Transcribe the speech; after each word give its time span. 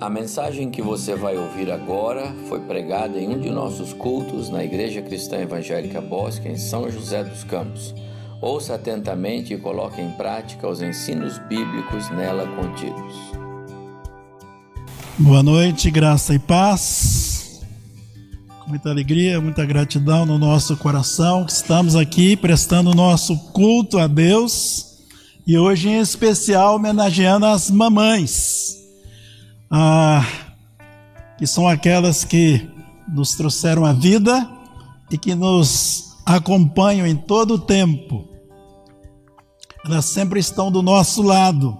A 0.00 0.10
mensagem 0.10 0.70
que 0.70 0.82
você 0.82 1.14
vai 1.14 1.36
ouvir 1.38 1.70
agora 1.70 2.34
foi 2.48 2.58
pregada 2.60 3.16
em 3.16 3.28
um 3.28 3.38
de 3.38 3.48
nossos 3.48 3.92
cultos 3.92 4.50
na 4.50 4.64
Igreja 4.64 5.00
Cristã 5.00 5.36
Evangélica 5.36 6.00
Bosque, 6.00 6.48
em 6.48 6.58
São 6.58 6.90
José 6.90 7.22
dos 7.22 7.44
Campos. 7.44 7.94
Ouça 8.42 8.74
atentamente 8.74 9.54
e 9.54 9.56
coloque 9.56 10.00
em 10.00 10.10
prática 10.10 10.68
os 10.68 10.82
ensinos 10.82 11.38
bíblicos 11.48 12.10
nela 12.10 12.44
contidos. 12.56 13.14
Boa 15.16 15.44
noite, 15.44 15.92
graça 15.92 16.34
e 16.34 16.40
paz. 16.40 17.62
Muita 18.66 18.90
alegria, 18.90 19.40
muita 19.40 19.64
gratidão 19.64 20.26
no 20.26 20.38
nosso 20.38 20.76
coração 20.76 21.46
estamos 21.48 21.94
aqui 21.94 22.36
prestando 22.36 22.94
nosso 22.94 23.38
culto 23.52 23.98
a 23.98 24.08
Deus 24.08 25.04
e 25.46 25.56
hoje 25.56 25.88
em 25.88 26.00
especial 26.00 26.74
homenageando 26.74 27.46
as 27.46 27.70
mamães 27.70 28.83
ah, 29.70 30.26
que 31.38 31.46
são 31.46 31.68
aquelas 31.68 32.24
que 32.24 32.68
nos 33.08 33.34
trouxeram 33.34 33.84
a 33.84 33.92
vida 33.92 34.48
e 35.10 35.18
que 35.18 35.34
nos 35.34 36.16
acompanham 36.24 37.06
em 37.06 37.16
todo 37.16 37.54
o 37.54 37.58
tempo. 37.58 38.28
Elas 39.84 40.06
sempre 40.06 40.40
estão 40.40 40.72
do 40.72 40.80
nosso 40.80 41.22
lado, 41.22 41.76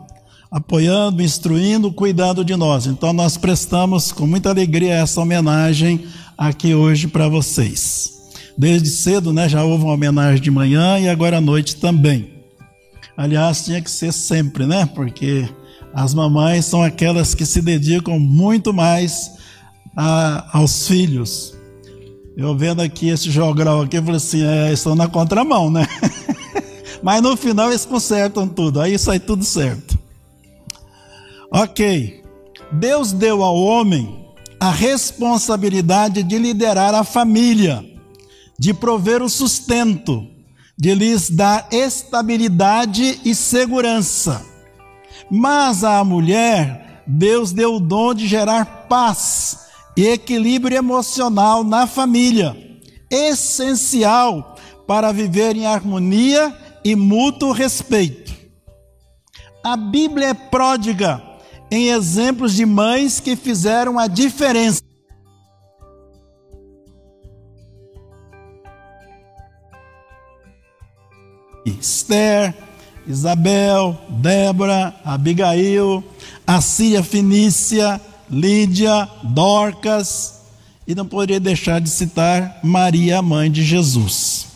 apoiando, 0.50 1.22
instruindo, 1.22 1.90
cuidando 1.90 2.44
de 2.44 2.54
nós. 2.54 2.86
Então 2.86 3.12
nós 3.12 3.36
prestamos 3.36 4.12
com 4.12 4.26
muita 4.26 4.50
alegria 4.50 4.94
essa 4.94 5.20
homenagem 5.20 6.06
aqui 6.36 6.74
hoje 6.74 7.08
para 7.08 7.28
vocês. 7.28 8.12
Desde 8.56 8.88
cedo, 8.90 9.32
né, 9.32 9.48
já 9.48 9.64
houve 9.64 9.84
uma 9.84 9.94
homenagem 9.94 10.40
de 10.40 10.50
manhã 10.50 10.98
e 10.98 11.08
agora 11.08 11.38
à 11.38 11.40
noite 11.40 11.76
também. 11.76 12.34
Aliás, 13.16 13.64
tinha 13.64 13.80
que 13.80 13.90
ser 13.90 14.12
sempre, 14.12 14.66
né? 14.66 14.86
Porque 14.86 15.48
as 15.94 16.12
mamães 16.12 16.64
são 16.64 16.82
aquelas 16.82 17.36
que 17.36 17.46
se 17.46 17.62
dedicam 17.62 18.18
muito 18.18 18.74
mais 18.74 19.30
a, 19.96 20.58
aos 20.58 20.88
filhos. 20.88 21.54
Eu 22.36 22.56
vendo 22.56 22.82
aqui 22.82 23.10
esse 23.10 23.30
jogral 23.30 23.82
aqui, 23.82 23.96
eu 23.96 24.02
falei 24.02 24.16
assim, 24.16 24.44
é, 24.44 24.72
estão 24.72 24.96
na 24.96 25.06
contramão, 25.06 25.70
né? 25.70 25.86
Mas 27.00 27.22
no 27.22 27.36
final 27.36 27.68
eles 27.68 27.84
consertam 27.84 28.48
tudo, 28.48 28.80
aí 28.80 28.98
sai 28.98 29.20
tudo 29.20 29.44
certo. 29.44 29.96
Ok. 31.48 32.24
Deus 32.72 33.12
deu 33.12 33.44
ao 33.44 33.56
homem 33.56 34.26
a 34.58 34.70
responsabilidade 34.70 36.24
de 36.24 36.38
liderar 36.38 36.92
a 36.92 37.04
família, 37.04 37.84
de 38.58 38.74
prover 38.74 39.22
o 39.22 39.28
sustento, 39.28 40.26
de 40.76 40.92
lhes 40.92 41.30
dar 41.30 41.68
estabilidade 41.70 43.20
e 43.24 43.32
segurança. 43.32 44.53
Mas 45.36 45.82
à 45.82 46.04
mulher, 46.04 47.02
Deus 47.04 47.50
deu 47.50 47.74
o 47.74 47.80
dom 47.80 48.14
de 48.14 48.28
gerar 48.28 48.86
paz 48.88 49.66
e 49.96 50.06
equilíbrio 50.06 50.76
emocional 50.76 51.64
na 51.64 51.88
família, 51.88 52.56
essencial 53.10 54.54
para 54.86 55.10
viver 55.10 55.56
em 55.56 55.66
harmonia 55.66 56.56
e 56.84 56.94
mútuo 56.94 57.50
respeito. 57.50 58.32
A 59.64 59.76
Bíblia 59.76 60.28
é 60.28 60.34
pródiga 60.34 61.20
em 61.68 61.88
exemplos 61.88 62.54
de 62.54 62.64
mães 62.64 63.18
que 63.18 63.34
fizeram 63.34 63.98
a 63.98 64.06
diferença. 64.06 64.80
Esther, 71.66 72.54
Isabel, 73.06 73.98
Débora, 74.08 74.94
Abigail, 75.04 76.02
Assíria 76.46 77.02
Finícia, 77.02 78.00
Lídia, 78.30 79.08
Dorcas, 79.22 80.40
e 80.86 80.94
não 80.94 81.06
poderia 81.06 81.40
deixar 81.40 81.80
de 81.80 81.88
citar 81.88 82.60
Maria, 82.62 83.22
mãe 83.22 83.50
de 83.50 83.62
Jesus. 83.62 84.46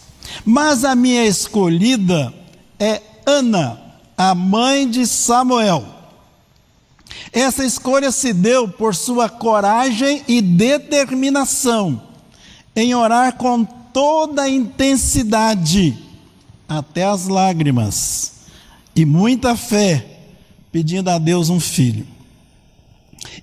Mas 0.44 0.84
a 0.84 0.94
minha 0.94 1.24
escolhida 1.26 2.32
é 2.78 3.02
Ana, 3.26 3.80
a 4.16 4.34
mãe 4.34 4.88
de 4.88 5.06
Samuel. 5.06 5.84
Essa 7.32 7.64
escolha 7.64 8.10
se 8.10 8.32
deu 8.32 8.68
por 8.68 8.94
sua 8.94 9.28
coragem 9.28 10.22
e 10.28 10.40
determinação 10.40 12.02
em 12.74 12.94
orar 12.94 13.36
com 13.36 13.64
toda 13.64 14.42
a 14.42 14.48
intensidade, 14.48 15.96
até 16.68 17.04
as 17.04 17.26
lágrimas 17.26 18.37
e 18.98 19.04
muita 19.04 19.56
fé, 19.56 20.04
pedindo 20.72 21.08
a 21.08 21.18
Deus 21.18 21.50
um 21.50 21.60
filho. 21.60 22.04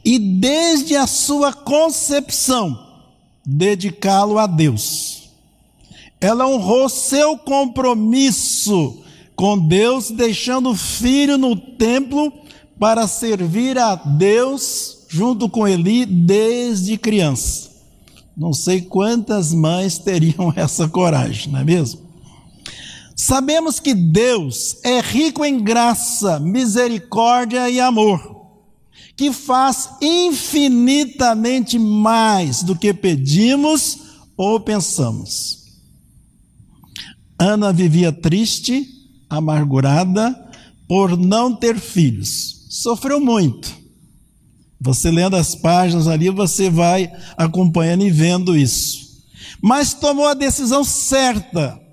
E 0.04 0.20
desde 0.20 0.98
a 0.98 1.08
sua 1.08 1.54
concepção, 1.54 2.78
dedicá-lo 3.46 4.38
a 4.38 4.48
Deus. 4.48 5.30
Ela 6.20 6.46
honrou 6.46 6.90
seu 6.90 7.38
compromisso 7.38 9.02
com 9.34 9.58
Deus, 9.58 10.12
deixando 10.12 10.72
o 10.72 10.76
filho 10.76 11.38
no 11.38 11.56
templo 11.56 12.34
para 12.78 13.08
servir 13.08 13.78
a 13.78 13.96
Deus 13.96 15.06
junto 15.08 15.48
com 15.48 15.66
Eli 15.66 16.06
desde 16.06 16.98
criança. 16.98 17.70
Não 18.36 18.52
sei 18.52 18.82
quantas 18.82 19.54
mães 19.54 19.98
teriam 19.98 20.52
essa 20.58 20.90
coragem, 20.90 21.54
não 21.54 21.60
é 21.60 21.64
mesmo? 21.64 22.05
Sabemos 23.16 23.80
que 23.80 23.94
Deus 23.94 24.76
é 24.84 25.00
rico 25.00 25.46
em 25.46 25.64
graça, 25.64 26.38
misericórdia 26.38 27.70
e 27.70 27.80
amor, 27.80 28.52
que 29.16 29.32
faz 29.32 29.90
infinitamente 30.02 31.80
mais 31.80 32.62
do 32.62 32.76
que 32.76 32.94
pedimos 32.94 34.00
ou 34.36 34.60
pensamos. 34.60 35.64
Ana 37.40 37.72
vivia 37.72 38.12
triste, 38.12 38.86
amargurada, 39.30 40.36
por 40.86 41.18
não 41.18 41.56
ter 41.56 41.80
filhos. 41.80 42.66
Sofreu 42.70 43.22
muito. 43.22 43.74
Você 44.80 45.10
lendo 45.10 45.38
as 45.38 45.56
páginas 45.56 46.10
ali, 46.10 46.30
você 46.30 46.70
vai 46.70 47.10
acompanhando 47.38 48.06
e 48.06 48.12
vendo 48.12 48.58
isso. 48.58 49.24
Mas 49.62 49.94
tomou 49.94 50.28
a 50.28 50.34
decisão 50.34 50.84
certa 50.84 51.85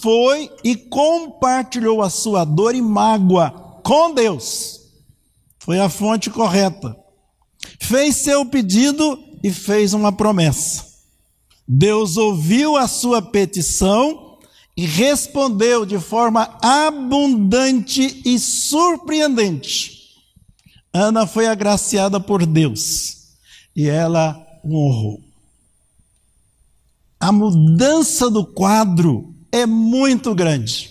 foi 0.00 0.50
e 0.64 0.76
compartilhou 0.76 2.02
a 2.02 2.10
sua 2.10 2.44
dor 2.44 2.74
e 2.74 2.82
mágoa 2.82 3.50
com 3.84 4.14
Deus. 4.14 4.80
Foi 5.58 5.78
a 5.78 5.88
fonte 5.88 6.30
correta. 6.30 6.96
Fez 7.78 8.16
seu 8.16 8.44
pedido 8.46 9.18
e 9.42 9.52
fez 9.52 9.92
uma 9.92 10.12
promessa. 10.12 10.86
Deus 11.66 12.16
ouviu 12.16 12.76
a 12.76 12.88
sua 12.88 13.22
petição 13.22 14.38
e 14.76 14.86
respondeu 14.86 15.84
de 15.84 15.98
forma 15.98 16.58
abundante 16.62 18.22
e 18.24 18.38
surpreendente. 18.38 20.00
Ana 20.92 21.26
foi 21.26 21.46
agraciada 21.46 22.18
por 22.18 22.44
Deus 22.44 23.28
e 23.76 23.88
ela 23.88 24.40
honrou. 24.64 25.20
A 27.20 27.30
mudança 27.30 28.30
do 28.30 28.44
quadro 28.44 29.29
é 29.52 29.66
muito 29.66 30.34
grande. 30.34 30.90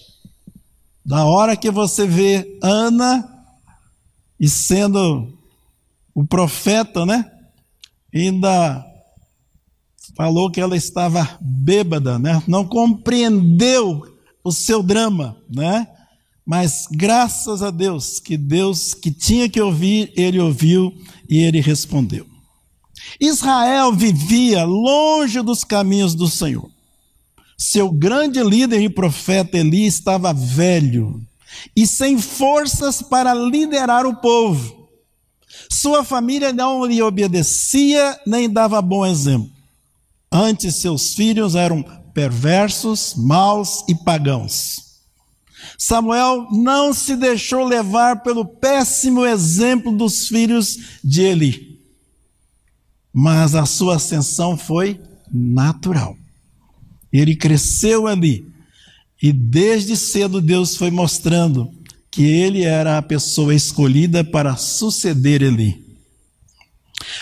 Da 1.06 1.26
hora 1.26 1.58
que 1.58 1.72
você 1.72 2.06
vê 2.06 2.60
Ana 2.62 3.28
e 4.40 4.48
sendo 4.48 5.34
o 6.14 6.26
profeta, 6.26 7.06
né? 7.06 7.26
Ainda 8.14 8.86
falou 10.16 10.52
que 10.52 10.60
ela 10.60 10.76
estava 10.76 11.38
bêbada, 11.42 12.20
né? 12.20 12.42
Não 12.48 12.66
compreendeu 12.66 14.04
o 14.44 14.52
seu 14.52 14.84
drama, 14.84 15.38
né? 15.50 15.88
Mas 16.46 16.88
graças 16.92 17.62
a 17.62 17.70
Deus, 17.70 18.20
que 18.20 18.36
Deus 18.36 18.94
que 18.94 19.12
tinha 19.12 19.48
que 19.48 19.62
ouvir, 19.62 20.12
ele 20.16 20.40
ouviu 20.40 20.94
e 21.30 21.38
ele 21.38 21.62
respondeu. 21.62 22.26
Israel 23.20 23.94
vivia 23.94 24.66
longe 24.66 25.42
dos 25.42 25.64
caminhos 25.64 26.16
do 26.16 26.28
Senhor. 26.28 26.70
Seu 27.60 27.92
grande 27.92 28.42
líder 28.42 28.80
e 28.80 28.88
profeta 28.88 29.58
Eli 29.58 29.86
estava 29.86 30.34
velho 30.34 31.22
e 31.76 31.86
sem 31.86 32.18
forças 32.18 33.02
para 33.02 33.34
liderar 33.34 34.06
o 34.06 34.16
povo. 34.16 34.88
Sua 35.70 36.06
família 36.06 36.54
não 36.54 36.86
lhe 36.86 37.02
obedecia 37.02 38.18
nem 38.26 38.50
dava 38.50 38.82
bom 38.82 39.06
exemplo. 39.06 39.52
Antes, 40.32 40.78
seus 40.78 41.14
filhos 41.14 41.54
eram 41.54 41.84
perversos, 42.14 43.16
maus 43.18 43.84
e 43.90 43.94
pagãos. 43.94 44.78
Samuel 45.78 46.48
não 46.52 46.94
se 46.94 47.18
deixou 47.18 47.66
levar 47.66 48.24
pelo 48.24 48.46
péssimo 48.46 49.26
exemplo 49.26 49.92
dos 49.92 50.30
filhos 50.30 50.78
de 51.04 51.24
Eli, 51.24 51.80
mas 53.12 53.54
a 53.54 53.66
sua 53.66 53.98
ascensão 53.98 54.58
foi 54.58 54.98
natural. 55.30 56.16
Ele 57.12 57.36
cresceu 57.36 58.08
ali. 58.08 58.48
E 59.22 59.34
desde 59.34 59.98
cedo 59.98 60.42
Deus 60.42 60.78
foi 60.78 60.92
mostrando 60.92 61.72
que 62.12 62.24
ele 62.24 62.64
era 62.64 62.98
a 62.98 63.02
pessoa 63.02 63.54
escolhida 63.54 64.24
para 64.24 64.56
suceder 64.56 65.42
Eli. 65.42 65.90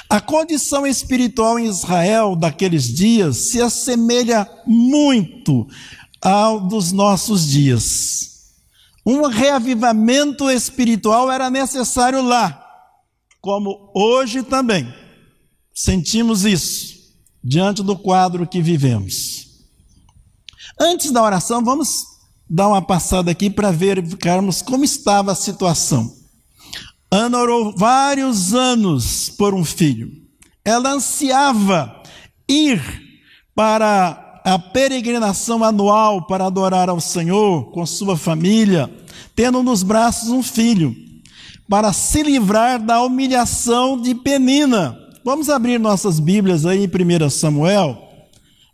A 0.09 0.19
condição 0.21 0.85
espiritual 0.87 1.59
em 1.59 1.65
Israel 1.65 2.35
daqueles 2.35 2.85
dias 2.93 3.49
se 3.49 3.61
assemelha 3.61 4.47
muito 4.65 5.67
ao 6.21 6.59
dos 6.59 6.91
nossos 6.91 7.47
dias. 7.47 8.27
Um 9.05 9.27
reavivamento 9.27 10.49
espiritual 10.49 11.31
era 11.31 11.49
necessário 11.49 12.21
lá, 12.21 12.61
como 13.39 13.91
hoje 13.95 14.43
também. 14.43 14.93
Sentimos 15.73 16.43
isso 16.43 16.97
diante 17.43 17.83
do 17.83 17.97
quadro 17.97 18.47
que 18.47 18.61
vivemos. 18.61 19.46
Antes 20.79 21.11
da 21.11 21.23
oração, 21.23 21.63
vamos 21.63 22.05
dar 22.49 22.69
uma 22.69 22.81
passada 22.81 23.31
aqui 23.31 23.49
para 23.49 23.71
verificarmos 23.71 24.61
como 24.61 24.83
estava 24.83 25.31
a 25.31 25.35
situação. 25.35 26.13
Ana 27.11 27.37
orou 27.37 27.73
vários 27.75 28.53
anos 28.53 29.29
por 29.29 29.53
um 29.53 29.63
filho. 29.63 30.11
Ela 30.63 30.93
ansiava 30.93 32.03
ir 32.47 32.81
para 33.55 34.41
a 34.43 34.59
peregrinação 34.59 35.63
anual 35.63 36.25
para 36.25 36.45
adorar 36.45 36.89
ao 36.89 36.99
Senhor 36.99 37.71
com 37.71 37.85
sua 37.85 38.17
família, 38.17 38.89
tendo 39.35 39.61
nos 39.63 39.83
braços 39.83 40.29
um 40.29 40.41
filho, 40.41 40.95
para 41.69 41.91
se 41.91 42.23
livrar 42.23 42.81
da 42.81 43.01
humilhação 43.01 43.99
de 43.99 44.15
Penina. 44.15 44.97
Vamos 45.23 45.49
abrir 45.49 45.79
nossas 45.79 46.19
Bíblias 46.19 46.65
aí 46.65 46.85
em 46.85 47.25
1 47.25 47.29
Samuel. 47.29 48.06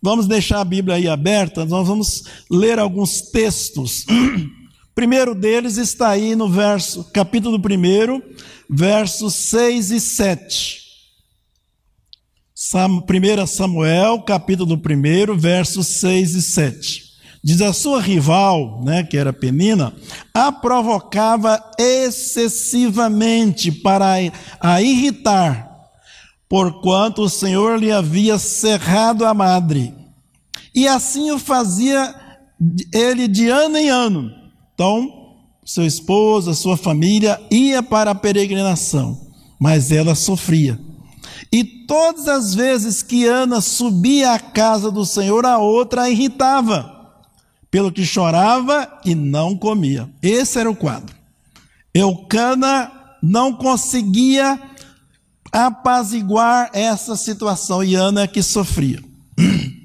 Vamos 0.04 0.28
deixar 0.28 0.60
a 0.60 0.66
Bíblia 0.66 0.98
aí 0.98 1.08
aberta, 1.08 1.64
nós 1.64 1.88
vamos 1.88 2.26
ler 2.52 2.78
alguns 2.78 3.22
textos. 3.22 4.06
Primeiro 4.94 5.34
deles 5.34 5.78
está 5.78 6.10
aí 6.10 6.36
no 6.36 6.50
verso, 6.50 7.06
capítulo 7.14 7.58
1, 7.58 8.22
versos 8.70 9.34
6 9.34 9.92
e 9.92 10.02
7. 10.02 10.84
1 12.54 13.48
Samuel, 13.48 14.22
capítulo 14.24 14.76
1, 14.76 15.38
versos 15.38 15.88
6 15.88 16.36
e 16.36 16.42
7. 16.42 17.04
Diz 17.42 17.62
a 17.62 17.72
sua 17.72 18.02
rival, 18.02 18.82
né, 18.84 19.06
que 19.06 19.18
era 19.18 19.32
Penina, 19.32 19.94
a 20.34 20.52
provocava 20.52 21.62
excessivamente 21.80 23.72
para 23.72 24.16
a 24.60 24.82
irritar, 24.82 25.73
porquanto 26.54 27.24
o 27.24 27.30
Senhor 27.30 27.80
lhe 27.80 27.92
havia 27.92 28.38
cerrado 28.38 29.26
a 29.26 29.34
madre. 29.34 29.92
E 30.76 30.88
assim 30.88 31.32
o 31.32 31.40
fazia 31.40 32.14
ele 32.94 33.28
de 33.28 33.50
ano 33.50 33.76
em 33.76 33.90
ano 33.90 34.32
então, 34.72 35.34
seu 35.66 35.84
esposo, 35.84 36.52
a 36.52 36.54
sua 36.54 36.78
família 36.78 37.42
ia 37.50 37.82
para 37.82 38.12
a 38.12 38.16
peregrinação, 38.16 39.20
mas 39.60 39.92
ela 39.92 40.14
sofria. 40.14 40.80
E 41.52 41.64
todas 41.64 42.28
as 42.28 42.54
vezes 42.54 43.02
que 43.02 43.26
Ana 43.26 43.60
subia 43.60 44.34
à 44.34 44.40
casa 44.40 44.92
do 44.92 45.08
Senhor, 45.08 45.48
a 45.48 45.58
outra 45.58 46.04
a 46.04 46.10
irritava, 46.12 47.16
pelo 47.72 47.92
que 47.92 48.06
chorava 48.06 48.88
e 49.04 49.16
não 49.16 49.58
comia. 49.58 50.08
Esse 50.22 50.60
era 50.60 50.70
o 50.70 50.76
quadro. 50.76 51.16
Eucana 51.96 52.92
não 53.24 53.54
conseguia 53.54 54.60
apaziguar 55.54 56.72
essa 56.74 57.16
situação 57.16 57.84
e 57.84 57.94
Ana 57.94 58.28
que 58.28 58.42
sofria. 58.42 59.00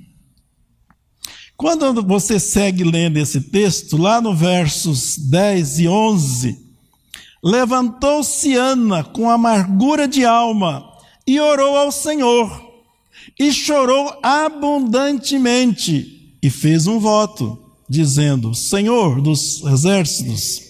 Quando 1.54 2.02
você 2.02 2.40
segue 2.40 2.84
lendo 2.84 3.18
esse 3.18 3.40
texto, 3.40 3.98
lá 3.98 4.20
no 4.20 4.34
versos 4.34 5.18
10 5.18 5.80
e 5.80 5.88
11, 5.88 6.58
levantou-se 7.44 8.54
Ana 8.54 9.04
com 9.04 9.28
amargura 9.28 10.08
de 10.08 10.24
alma 10.24 10.90
e 11.26 11.38
orou 11.38 11.76
ao 11.76 11.92
Senhor, 11.92 12.66
e 13.38 13.52
chorou 13.52 14.18
abundantemente, 14.22 16.34
e 16.42 16.48
fez 16.48 16.86
um 16.86 16.98
voto, 16.98 17.58
dizendo: 17.88 18.54
Senhor 18.54 19.20
dos 19.20 19.62
exércitos, 19.64 20.67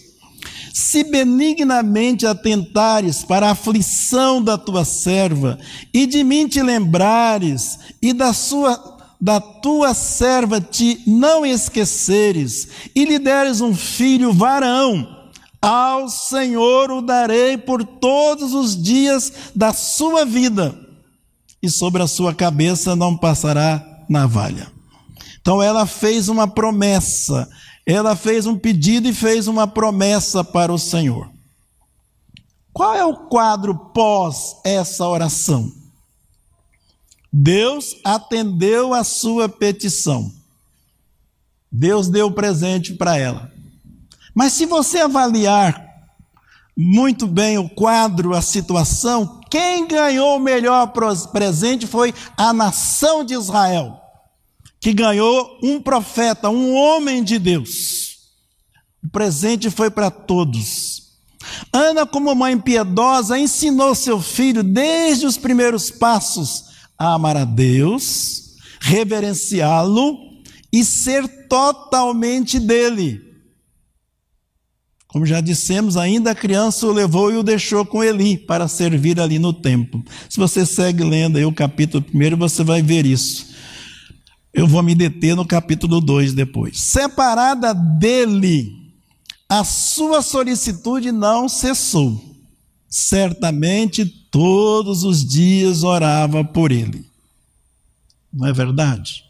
se 0.79 1.03
benignamente 1.03 2.25
atentares 2.25 3.25
para 3.25 3.49
a 3.49 3.51
aflição 3.51 4.41
da 4.41 4.57
tua 4.57 4.85
serva, 4.85 5.59
e 5.93 6.07
de 6.07 6.23
mim 6.23 6.47
te 6.47 6.63
lembrares, 6.63 7.81
e 8.01 8.13
da 8.13 8.33
sua 8.33 8.97
da 9.21 9.41
tua 9.41 9.93
serva 9.95 10.61
te 10.61 11.03
não 11.05 11.45
esqueceres, 11.45 12.69
e 12.95 13.05
lhe 13.05 13.19
deres 13.19 13.61
um 13.61 13.75
filho 13.75 14.33
varão, 14.33 15.33
ao 15.61 16.09
Senhor 16.09 16.93
o 16.93 17.03
darei 17.03 17.59
por 17.59 17.83
todos 17.83 18.55
os 18.55 18.81
dias 18.81 19.33
da 19.57 19.73
sua 19.73 20.25
vida, 20.25 20.79
e 21.61 21.69
sobre 21.69 22.05
a 22.05 22.07
sua 22.07 22.33
cabeça 22.33 22.95
não 22.95 23.17
passará 23.17 23.85
navalha. 24.09 24.71
Então 25.41 25.61
ela 25.61 25.87
fez 25.87 26.29
uma 26.29 26.47
promessa, 26.47 27.49
ela 27.91 28.15
fez 28.15 28.45
um 28.45 28.55
pedido 28.55 29.09
e 29.09 29.15
fez 29.15 29.49
uma 29.49 29.67
promessa 29.67 30.45
para 30.45 30.71
o 30.71 30.79
Senhor. 30.79 31.31
Qual 32.71 32.95
é 32.95 33.03
o 33.03 33.17
quadro 33.17 33.75
pós 33.95 34.57
essa 34.63 35.09
oração? 35.09 35.73
Deus 37.33 37.97
atendeu 38.05 38.93
a 38.93 39.03
sua 39.03 39.49
petição. 39.49 40.31
Deus 41.73 42.09
deu 42.09 42.31
presente 42.31 42.93
para 42.93 43.17
ela. 43.17 43.51
Mas 44.35 44.53
se 44.53 44.67
você 44.67 44.99
avaliar 44.99 45.83
muito 46.77 47.27
bem 47.27 47.57
o 47.57 47.71
quadro, 47.71 48.35
a 48.35 48.43
situação, 48.43 49.41
quem 49.51 49.89
ganhou 49.89 50.37
o 50.37 50.41
melhor 50.41 50.93
presente 51.33 51.87
foi 51.87 52.15
a 52.37 52.53
nação 52.53 53.25
de 53.25 53.33
Israel, 53.33 53.99
que 54.81 54.93
ganhou 54.93 55.59
um 55.63 55.81
profeta, 55.81 56.49
um 56.49 56.75
homem 56.75 57.23
de 57.23 57.39
Deus. 57.39 58.19
O 59.05 59.09
presente 59.09 59.71
foi 59.71 59.91
para 59.91 60.11
todos. 60.11 61.09
Ana, 61.73 62.07
como 62.07 62.35
mãe 62.35 62.59
piedosa, 62.59 63.39
ensinou 63.39 63.95
seu 63.95 64.21
filho 64.21 64.63
desde 64.63 65.27
os 65.27 65.37
primeiros 65.37 65.91
passos 65.91 66.65
a 66.99 67.15
amar 67.15 67.37
a 67.37 67.45
Deus, 67.45 68.57
reverenciá-lo 68.81 70.17
e 70.73 70.85
ser 70.85 71.47
totalmente 71.49 72.59
dele. 72.59 73.29
Como 75.07 75.25
já 75.25 75.41
dissemos, 75.41 75.97
ainda 75.97 76.33
a 76.33 76.35
criança 76.35 76.87
o 76.87 76.93
levou 76.93 77.33
e 77.33 77.37
o 77.37 77.43
deixou 77.43 77.85
com 77.87 78.05
Eli 78.05 78.37
para 78.37 78.69
servir 78.69 79.19
ali 79.19 79.39
no 79.39 79.55
templo. 79.55 80.05
Se 80.29 80.39
você 80.39 80.67
segue 80.67 81.03
lendo 81.03 81.39
aí 81.39 81.47
o 81.47 81.53
capítulo 81.53 82.05
1, 82.13 82.37
você 82.37 82.63
vai 82.63 82.83
ver 82.83 83.07
isso. 83.07 83.47
Eu 84.59 84.67
vou 84.67 84.83
me 84.83 84.93
deter 84.93 85.37
no 85.37 85.47
capítulo 85.47 86.01
2 86.01 86.33
depois. 86.33 86.81
Separada 86.81 87.73
dele, 87.73 88.93
a 89.49 89.63
sua 89.63 90.21
solicitude 90.21 91.13
não 91.13 91.49
cessou. 91.49 92.21
Certamente 92.89 94.05
todos 94.05 95.05
os 95.05 95.25
dias 95.25 95.85
orava 95.85 96.43
por 96.43 96.73
ele. 96.73 97.07
Não 98.33 98.49
é 98.49 98.53
verdade? 98.53 99.23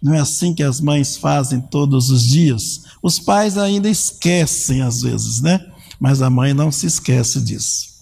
Não 0.00 0.14
é 0.14 0.20
assim 0.20 0.54
que 0.54 0.62
as 0.62 0.80
mães 0.80 1.16
fazem 1.16 1.60
todos 1.60 2.08
os 2.08 2.22
dias? 2.22 2.82
Os 3.02 3.18
pais 3.18 3.58
ainda 3.58 3.90
esquecem 3.90 4.80
às 4.80 5.02
vezes, 5.02 5.40
né? 5.40 5.58
Mas 5.98 6.22
a 6.22 6.30
mãe 6.30 6.54
não 6.54 6.70
se 6.70 6.86
esquece 6.86 7.40
disso. 7.40 7.97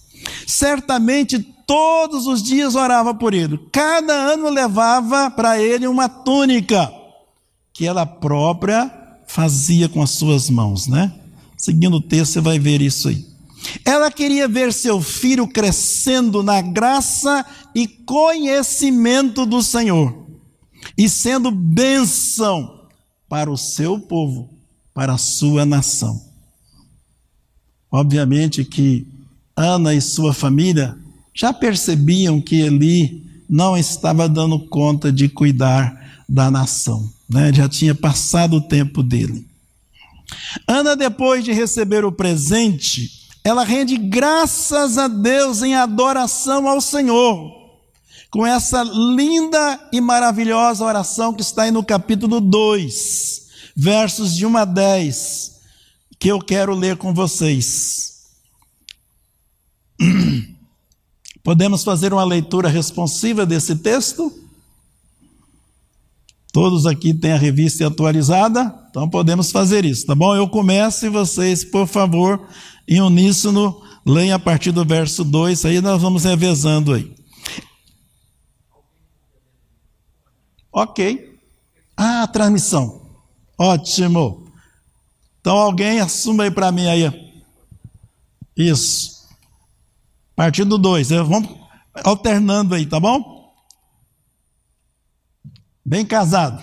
Certamente 0.47 1.39
todos 1.67 2.27
os 2.27 2.43
dias 2.43 2.75
orava 2.75 3.15
por 3.15 3.35
ele. 3.35 3.59
Cada 3.73 4.13
ano 4.13 4.49
levava 4.49 5.31
para 5.31 5.61
ele 5.61 5.87
uma 5.87 6.09
túnica 6.09 6.93
que 7.73 7.87
ela 7.87 8.07
própria 8.07 8.91
fazia 9.27 9.89
com 9.89 10.03
as 10.03 10.11
suas 10.11 10.49
mãos, 10.49 10.87
né? 10.87 11.13
Seguindo 11.57 11.97
o 11.97 12.01
texto, 12.01 12.35
você 12.35 12.41
vai 12.41 12.59
ver 12.59 12.81
isso 12.81 13.09
aí. 13.09 13.27
Ela 13.85 14.11
queria 14.11 14.47
ver 14.47 14.73
seu 14.73 15.01
filho 15.01 15.49
crescendo 15.49 16.43
na 16.43 16.61
graça 16.61 17.45
e 17.75 17.87
conhecimento 17.87 19.45
do 19.45 19.63
Senhor 19.63 20.27
e 20.97 21.09
sendo 21.09 21.51
bênção 21.51 22.87
para 23.29 23.51
o 23.51 23.57
seu 23.57 23.99
povo, 23.99 24.51
para 24.95 25.15
a 25.15 25.19
sua 25.19 25.67
nação. 25.67 26.23
Obviamente 27.91 28.65
que 28.65 29.07
Ana 29.57 29.95
e 29.95 30.01
sua 30.03 30.35
família 30.35 30.95
já 31.35 31.51
percebiam 31.51 32.41
que 32.41 32.61
Eli 32.61 33.25
não 33.49 33.77
estava 33.77 34.29
dando 34.29 34.59
conta 34.59 35.11
de 35.11 35.29
cuidar 35.29 36.25
da 36.29 36.51
nação, 36.51 37.11
né? 37.29 37.53
já 37.53 37.69
tinha 37.69 37.95
passado 37.95 38.57
o 38.57 38.61
tempo 38.61 39.03
dele. 39.03 39.47
Ana, 40.67 40.95
depois 40.95 41.43
de 41.45 41.53
receber 41.53 42.05
o 42.05 42.13
presente, 42.13 43.11
ela 43.45 43.65
rende 43.65 43.97
graças 43.97 44.99
a 44.99 45.09
Deus 45.09 45.63
em 45.63 45.75
adoração 45.75 46.69
ao 46.69 46.81
Senhor, 46.81 47.51
com 48.31 48.45
essa 48.45 48.83
linda 48.83 49.89
e 49.93 50.01
maravilhosa 50.01 50.85
oração 50.85 51.33
que 51.33 51.43
está 51.43 51.63
aí 51.63 51.71
no 51.71 51.85
capítulo 51.85 52.41
2, 52.41 53.47
versos 53.75 54.35
de 54.35 54.45
1 54.45 54.57
a 54.57 54.65
10, 54.65 55.53
que 56.19 56.29
eu 56.29 56.41
quero 56.41 56.75
ler 56.75 56.97
com 56.97 57.15
vocês. 57.15 58.16
Podemos 61.47 61.85
fazer 61.85 62.13
uma 62.13 62.25
leitura 62.25 62.69
responsiva 62.69 63.47
desse 63.47 63.77
texto? 63.77 64.37
Todos 66.53 66.87
aqui 66.87 67.15
têm 67.15 67.31
a 67.31 67.39
revista 67.39 67.87
atualizada, 67.87 68.75
então 68.91 69.09
podemos 69.09 69.53
fazer 69.53 69.85
isso, 69.85 70.07
tá 70.07 70.15
bom? 70.17 70.35
Eu 70.35 70.49
começo 70.49 71.07
e 71.07 71.09
vocês, 71.09 71.63
por 71.63 71.87
favor, 71.87 72.49
em 72.89 73.01
uníssono, 73.01 73.81
leiam 74.05 74.35
a 74.35 74.41
partir 74.41 74.73
do 74.73 74.85
verso 74.85 75.23
2, 75.23 75.65
aí 75.67 75.81
nós 75.81 76.03
vamos 76.03 76.25
revezando 76.25 76.93
aí. 76.93 77.15
Ok. 80.73 81.33
Ah, 81.97 82.27
transmissão. 82.27 83.09
Ótimo. 83.57 84.51
Então 85.41 85.57
alguém 85.57 86.01
assuma 86.01 86.43
aí 86.43 86.51
para 86.51 86.73
mim 86.73 86.89
aí. 86.89 87.09
Isso. 88.57 89.16
Partido 90.37 90.77
2. 90.77 91.09
Vamos 91.09 91.49
alternando 92.05 92.75
aí, 92.75 92.85
tá 92.85 93.01
bom? 93.01 93.55
Bem 95.83 96.05
casado. 96.05 96.63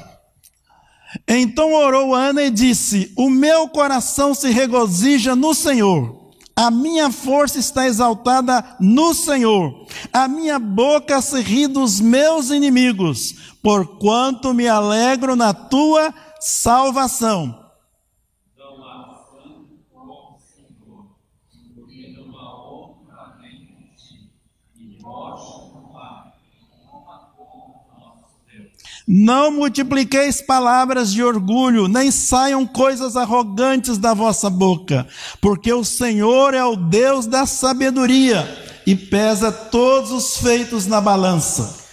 Então 1.27 1.73
orou 1.73 2.13
Ana 2.13 2.43
e 2.43 2.51
disse: 2.51 3.11
O 3.17 3.29
meu 3.29 3.67
coração 3.67 4.35
se 4.35 4.51
regozija 4.51 5.35
no 5.35 5.55
Senhor. 5.55 6.21
A 6.55 6.69
minha 6.69 7.11
força 7.11 7.57
está 7.57 7.87
exaltada 7.87 8.63
no 8.79 9.11
Senhor. 9.15 9.87
A 10.11 10.27
minha 10.27 10.59
boca 10.59 11.19
se 11.19 11.41
ri 11.41 11.65
dos 11.65 11.99
meus 11.99 12.51
inimigos, 12.51 13.53
porquanto 13.63 14.53
me 14.53 14.67
alegro 14.67 15.35
na 15.35 15.51
tua 15.51 16.13
salvação. 16.39 17.62
Não 29.07 29.51
multipliqueis 29.51 30.41
palavras 30.41 31.11
de 31.11 31.21
orgulho, 31.21 31.87
nem 31.89 32.09
saiam 32.09 32.65
coisas 32.65 33.17
arrogantes 33.17 33.97
da 33.97 34.13
vossa 34.13 34.49
boca, 34.49 35.05
porque 35.41 35.73
o 35.73 35.83
Senhor 35.83 36.53
é 36.53 36.63
o 36.63 36.75
Deus 36.75 37.27
da 37.27 37.45
sabedoria 37.45 38.47
e 38.85 38.95
pesa 38.95 39.51
todos 39.51 40.11
os 40.11 40.37
feitos 40.37 40.87
na 40.87 41.01
balança. 41.01 41.83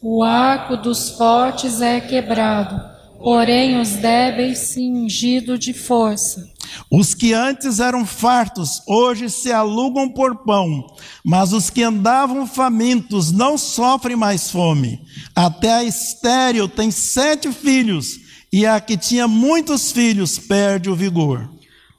O 0.00 0.22
arco 0.22 0.76
dos 0.76 1.10
fortes 1.10 1.80
é 1.80 2.00
quebrado, 2.00 2.80
porém 3.18 3.78
os 3.80 3.90
débeis 3.90 4.58
cingido 4.58 5.58
de 5.58 5.72
força. 5.72 6.53
Os 6.90 7.14
que 7.14 7.32
antes 7.32 7.80
eram 7.80 8.04
fartos, 8.06 8.82
hoje 8.86 9.28
se 9.30 9.52
alugam 9.52 10.08
por 10.08 10.44
pão, 10.44 10.86
mas 11.24 11.52
os 11.52 11.70
que 11.70 11.82
andavam 11.82 12.46
famintos 12.46 13.32
não 13.32 13.58
sofrem 13.58 14.16
mais 14.16 14.50
fome. 14.50 15.00
Até 15.34 15.72
a 15.72 15.84
estéril 15.84 16.68
tem 16.68 16.90
sete 16.90 17.50
filhos, 17.52 18.20
e 18.52 18.64
a 18.66 18.80
que 18.80 18.96
tinha 18.96 19.26
muitos 19.26 19.90
filhos 19.90 20.38
perde 20.38 20.88
o 20.88 20.94
vigor. 20.94 21.50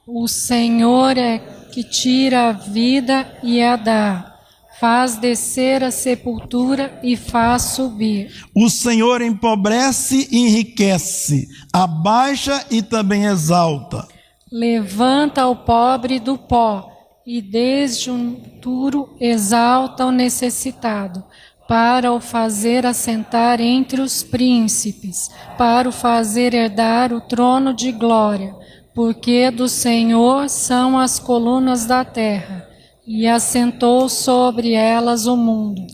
O 0.06 0.26
Senhor 0.26 1.18
é 1.18 1.38
que 1.70 1.84
tira 1.84 2.48
a 2.48 2.52
vida 2.52 3.30
e 3.42 3.60
a 3.60 3.76
dá, 3.76 4.36
faz 4.80 5.16
descer 5.16 5.84
a 5.84 5.90
sepultura 5.90 6.98
e 7.02 7.14
faz 7.14 7.62
subir. 7.62 8.30
O 8.54 8.70
Senhor 8.70 9.20
empobrece 9.20 10.28
e 10.30 10.38
enriquece, 10.38 11.46
abaixa 11.70 12.64
e 12.70 12.80
também 12.80 13.24
exalta. 13.24 14.08
Levanta 14.50 15.44
o 15.48 15.56
pobre 15.56 16.20
do 16.20 16.38
pó 16.38 16.88
e 17.26 17.42
desde 17.42 18.12
um 18.12 18.40
duro 18.62 19.16
exalta 19.20 20.06
o 20.06 20.12
necessitado, 20.12 21.24
para 21.66 22.12
o 22.12 22.20
fazer 22.20 22.86
assentar 22.86 23.60
entre 23.60 24.00
os 24.00 24.22
príncipes, 24.22 25.28
para 25.58 25.88
o 25.88 25.92
fazer 25.92 26.54
herdar 26.54 27.12
o 27.12 27.20
trono 27.20 27.74
de 27.74 27.90
glória, 27.90 28.54
porque 28.94 29.50
do 29.50 29.68
Senhor 29.68 30.48
são 30.48 30.96
as 30.96 31.18
colunas 31.18 31.84
da 31.84 32.04
terra, 32.04 32.64
e 33.04 33.26
assentou 33.26 34.08
sobre 34.08 34.74
elas 34.74 35.26
o 35.26 35.36
mundo. 35.36 35.84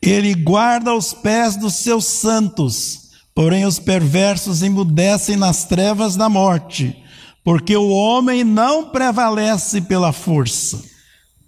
Ele 0.00 0.34
guarda 0.34 0.94
os 0.94 1.12
pés 1.12 1.56
dos 1.56 1.74
seus 1.74 2.04
santos, 2.04 3.10
porém 3.34 3.64
os 3.64 3.80
perversos 3.80 4.62
emudecem 4.62 5.34
nas 5.34 5.64
trevas 5.64 6.14
da 6.14 6.28
morte 6.28 7.01
porque 7.44 7.76
o 7.76 7.88
homem 7.88 8.44
não 8.44 8.90
prevalece 8.90 9.80
pela 9.80 10.12
força. 10.12 10.82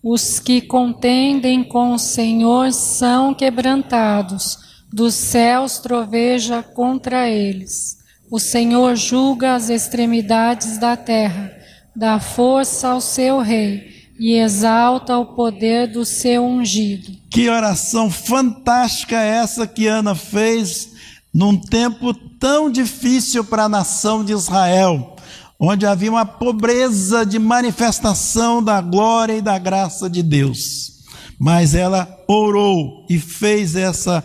Os 0.03 0.39
que 0.39 0.61
contendem 0.61 1.65
com 1.65 1.95
o 1.95 1.99
Senhor 1.99 2.73
são 2.73 3.33
quebrantados, 3.33 4.59
dos 4.93 5.15
céus 5.15 5.79
troveja 5.79 6.63
contra 6.63 7.29
eles. 7.29 7.99
O 8.31 8.39
Senhor 8.39 8.97
julga 8.97 9.55
as 9.55 9.71
extremidades 9.71 10.79
da 10.79 10.97
terra, 10.97 11.51
dá 11.95 12.19
força 12.19 12.89
ao 12.89 13.01
seu 13.01 13.41
rei 13.41 13.95
e 14.19 14.35
exalta 14.35 15.17
o 15.17 15.35
poder 15.35 15.89
do 15.89 16.05
seu 16.05 16.45
ungido. 16.45 17.13
Que 17.31 17.49
oração 17.49 18.11
fantástica 18.11 19.17
é 19.21 19.37
essa 19.37 19.67
que 19.67 19.87
Ana 19.87 20.15
fez 20.15 20.91
num 21.33 21.57
tempo 21.57 22.15
tão 22.39 22.71
difícil 22.71 23.45
para 23.45 23.65
a 23.65 23.69
nação 23.69 24.25
de 24.25 24.33
Israel 24.33 25.14
onde 25.59 25.87
havia 25.87 26.11
uma 26.11 26.27
pobreza 26.27 27.25
de 27.25 27.39
manifestação 27.39 28.63
da 28.63 28.81
glória 28.81 29.35
e 29.35 29.43
da 29.43 29.59
graça 29.59 30.09
de 30.11 30.23
Deus. 30.23 30.93
Mas 31.39 31.75
ela 31.75 32.09
orou 32.29 33.07
e 33.09 33.19
fez 33.19 33.75
essa, 33.75 34.23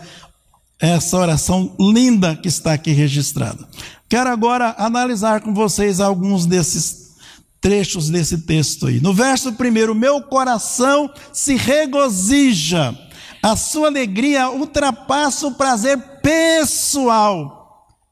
essa 0.78 1.16
oração 1.16 1.74
linda 1.78 2.36
que 2.36 2.48
está 2.48 2.72
aqui 2.72 2.92
registrada. 2.92 3.66
Quero 4.08 4.30
agora 4.30 4.74
analisar 4.78 5.40
com 5.40 5.54
vocês 5.54 6.00
alguns 6.00 6.46
desses 6.46 7.10
trechos 7.60 8.08
desse 8.08 8.38
texto 8.38 8.86
aí. 8.86 9.00
No 9.00 9.12
verso 9.12 9.52
primeiro, 9.52 9.94
meu 9.94 10.22
coração 10.22 11.10
se 11.32 11.54
regozija, 11.56 12.96
a 13.42 13.54
sua 13.54 13.88
alegria 13.88 14.50
ultrapassa 14.50 15.46
o 15.46 15.54
prazer 15.54 15.98
pessoal 16.22 17.59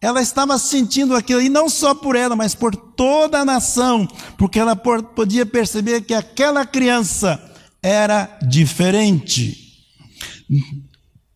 ela 0.01 0.23
estava 0.23 0.59
sentindo 0.59 1.15
aquilo, 1.15 1.41
e 1.41 1.49
não 1.49 1.69
só 1.69 1.95
por 1.95 2.15
ela, 2.15 2.37
mas 2.37 2.55
por 2.55 2.75
toda 2.75 3.41
a 3.41 3.45
nação, 3.45 4.07
porque 4.37 4.59
ela 4.59 4.77
podia 4.77 5.45
perceber 5.45 6.03
que 6.03 6.15
aquela 6.15 6.65
criança 6.65 7.43
era 7.83 8.39
diferente. 8.47 9.87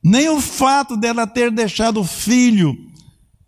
Nem 0.02 0.28
o 0.28 0.40
fato 0.40 0.96
dela 0.96 1.26
ter 1.26 1.50
deixado 1.50 2.00
o 2.00 2.04
filho 2.04 2.76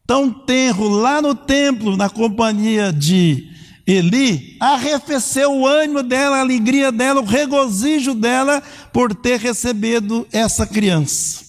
tão 0.06 0.30
tenro 0.30 0.88
lá 0.88 1.22
no 1.22 1.34
templo, 1.34 1.96
na 1.96 2.10
companhia 2.10 2.92
de 2.92 3.50
Eli, 3.86 4.56
arrefeceu 4.60 5.52
o 5.52 5.66
ânimo 5.66 6.02
dela, 6.02 6.38
a 6.38 6.40
alegria 6.40 6.90
dela, 6.90 7.20
o 7.20 7.24
regozijo 7.24 8.14
dela 8.14 8.62
por 8.92 9.14
ter 9.14 9.38
recebido 9.38 10.26
essa 10.32 10.66
criança. 10.66 11.44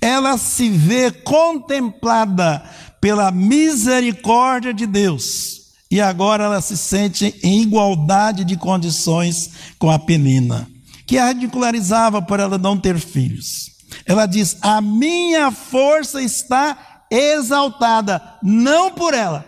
Ela 0.00 0.36
se 0.36 0.68
vê 0.68 1.10
contemplada 1.10 2.62
pela 3.00 3.30
misericórdia 3.30 4.72
de 4.72 4.86
Deus. 4.86 5.58
E 5.90 6.00
agora 6.00 6.44
ela 6.44 6.60
se 6.60 6.76
sente 6.76 7.34
em 7.42 7.62
igualdade 7.62 8.44
de 8.44 8.56
condições 8.56 9.50
com 9.78 9.90
a 9.90 9.98
penina, 9.98 10.68
que 11.06 11.16
a 11.16 11.28
ridicularizava 11.28 12.20
por 12.20 12.40
ela 12.40 12.58
não 12.58 12.78
ter 12.78 12.98
filhos. 12.98 13.70
Ela 14.04 14.26
diz: 14.26 14.58
A 14.60 14.80
minha 14.80 15.50
força 15.50 16.20
está 16.20 17.04
exaltada, 17.10 18.20
não 18.42 18.90
por 18.90 19.14
ela, 19.14 19.44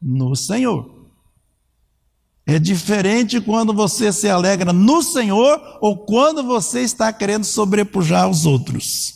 no 0.00 0.34
Senhor. 0.34 0.94
É 2.46 2.58
diferente 2.58 3.40
quando 3.40 3.72
você 3.72 4.12
se 4.12 4.28
alegra 4.28 4.72
no 4.72 5.02
Senhor 5.02 5.78
ou 5.80 6.04
quando 6.04 6.42
você 6.42 6.80
está 6.80 7.12
querendo 7.12 7.44
sobrepujar 7.44 8.28
os 8.28 8.44
outros. 8.44 9.14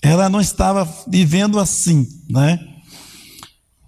Ela 0.00 0.28
não 0.28 0.40
estava 0.40 0.88
vivendo 1.06 1.58
assim, 1.58 2.06
né? 2.28 2.58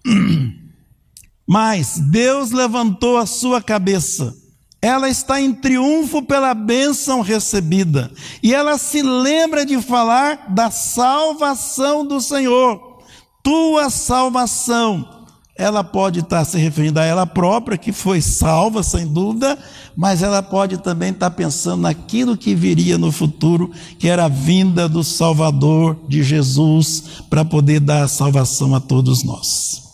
Mas 1.46 1.98
Deus 1.98 2.50
levantou 2.50 3.18
a 3.18 3.26
sua 3.26 3.62
cabeça. 3.62 4.34
Ela 4.82 5.08
está 5.08 5.40
em 5.40 5.52
triunfo 5.52 6.22
pela 6.22 6.54
bênção 6.54 7.20
recebida. 7.20 8.10
E 8.42 8.54
ela 8.54 8.78
se 8.78 9.02
lembra 9.02 9.64
de 9.64 9.80
falar 9.80 10.52
da 10.52 10.70
salvação 10.70 12.06
do 12.06 12.20
Senhor. 12.20 12.98
Tua 13.42 13.90
salvação. 13.90 15.16
Ela 15.58 15.82
pode 15.82 16.20
estar 16.20 16.44
se 16.44 16.58
referindo 16.58 17.00
a 17.00 17.04
ela 17.04 17.26
própria, 17.26 17.78
que 17.78 17.90
foi 17.90 18.20
salva, 18.20 18.82
sem 18.82 19.06
dúvida, 19.06 19.58
mas 19.96 20.22
ela 20.22 20.42
pode 20.42 20.76
também 20.76 21.12
estar 21.12 21.30
pensando 21.30 21.80
naquilo 21.80 22.36
que 22.36 22.54
viria 22.54 22.98
no 22.98 23.10
futuro, 23.10 23.70
que 23.98 24.06
era 24.06 24.26
a 24.26 24.28
vinda 24.28 24.86
do 24.86 25.02
Salvador, 25.02 25.96
de 26.06 26.22
Jesus, 26.22 27.04
para 27.30 27.42
poder 27.42 27.80
dar 27.80 28.02
a 28.02 28.08
salvação 28.08 28.74
a 28.74 28.80
todos 28.80 29.24
nós. 29.24 29.85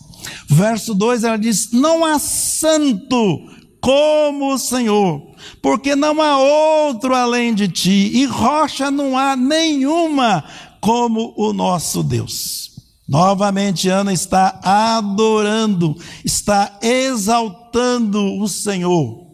Verso 0.48 0.94
2 0.94 1.24
ela 1.24 1.36
diz: 1.36 1.70
Não 1.72 2.04
há 2.04 2.18
santo 2.18 3.48
como 3.80 4.54
o 4.54 4.58
Senhor, 4.58 5.34
porque 5.60 5.96
não 5.96 6.22
há 6.22 6.38
outro 6.38 7.14
além 7.14 7.52
de 7.54 7.68
ti, 7.68 8.10
e 8.14 8.24
rocha 8.26 8.90
não 8.90 9.18
há 9.18 9.34
nenhuma 9.34 10.44
como 10.80 11.34
o 11.36 11.52
nosso 11.52 12.02
Deus. 12.02 12.70
Novamente, 13.08 13.88
Ana 13.88 14.12
está 14.12 14.60
adorando, 14.62 15.96
está 16.24 16.78
exaltando 16.80 18.40
o 18.40 18.48
Senhor. 18.48 19.26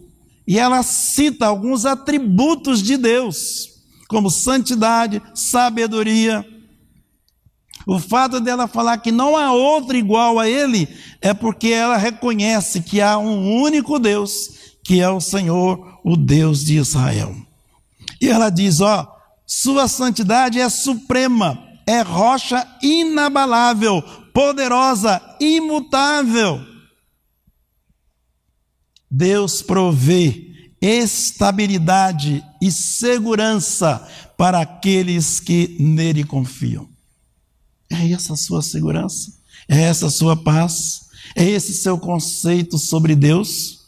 E 0.47 0.59
ela 0.59 0.83
cita 0.83 1.47
alguns 1.47 1.85
atributos 1.85 2.83
de 2.83 2.97
Deus, 2.97 3.69
como 4.09 4.31
santidade, 4.31 5.23
sabedoria. 5.35 6.45
O 7.89 7.99
fato 7.99 8.39
dela 8.39 8.69
falar 8.69 8.99
que 8.99 9.11
não 9.11 9.35
há 9.35 9.51
outro 9.51 9.97
igual 9.97 10.39
a 10.39 10.47
Ele 10.47 10.87
é 11.23 11.33
porque 11.33 11.69
ela 11.69 11.97
reconhece 11.97 12.83
que 12.83 13.01
há 13.01 13.17
um 13.17 13.63
único 13.63 13.99
Deus, 13.99 14.77
que 14.85 15.01
é 15.01 15.09
o 15.09 15.23
Senhor, 15.23 15.99
o 16.05 16.15
Deus 16.15 16.63
de 16.67 16.77
Israel. 16.77 17.35
E 18.21 18.29
ela 18.29 18.51
diz: 18.51 18.83
Ó, 18.83 19.11
Sua 19.47 19.89
santidade 19.89 20.61
é 20.61 20.69
suprema 20.69 21.67
é 21.87 22.03
rocha 22.03 22.69
inabalável, 22.83 24.03
poderosa, 24.35 25.23
imutável. 25.41 26.61
Deus 29.11 29.63
provê 29.63 30.71
estabilidade 30.83 32.45
e 32.61 32.71
segurança 32.71 34.07
para 34.37 34.61
aqueles 34.61 35.41
que 35.41 35.79
nele 35.81 36.23
confiam. 36.23 36.98
É 37.91 38.13
essa 38.13 38.35
a 38.35 38.37
sua 38.37 38.63
segurança? 38.63 39.33
É 39.69 39.83
essa 39.83 40.07
a 40.07 40.11
sua 40.11 40.37
paz? 40.37 41.09
É 41.35 41.45
esse 41.45 41.75
seu 41.75 41.99
conceito 41.99 42.79
sobre 42.79 43.15
Deus? 43.15 43.79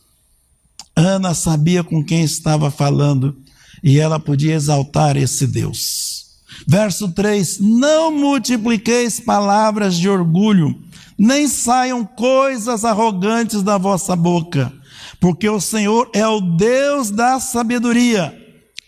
Ana 0.96 1.34
sabia 1.34 1.82
com 1.82 2.04
quem 2.04 2.22
estava 2.22 2.70
falando 2.70 3.36
e 3.82 3.98
ela 3.98 4.18
podia 4.18 4.54
exaltar 4.54 5.16
esse 5.16 5.46
Deus. 5.46 6.20
Verso 6.66 7.08
3: 7.12 7.58
Não 7.60 8.10
multipliqueis 8.10 9.20
palavras 9.20 9.96
de 9.96 10.08
orgulho, 10.08 10.78
nem 11.18 11.48
saiam 11.48 12.04
coisas 12.04 12.84
arrogantes 12.84 13.62
da 13.62 13.78
vossa 13.78 14.14
boca, 14.14 14.72
porque 15.18 15.48
o 15.48 15.60
Senhor 15.60 16.10
é 16.12 16.26
o 16.26 16.40
Deus 16.40 17.10
da 17.10 17.40
sabedoria 17.40 18.36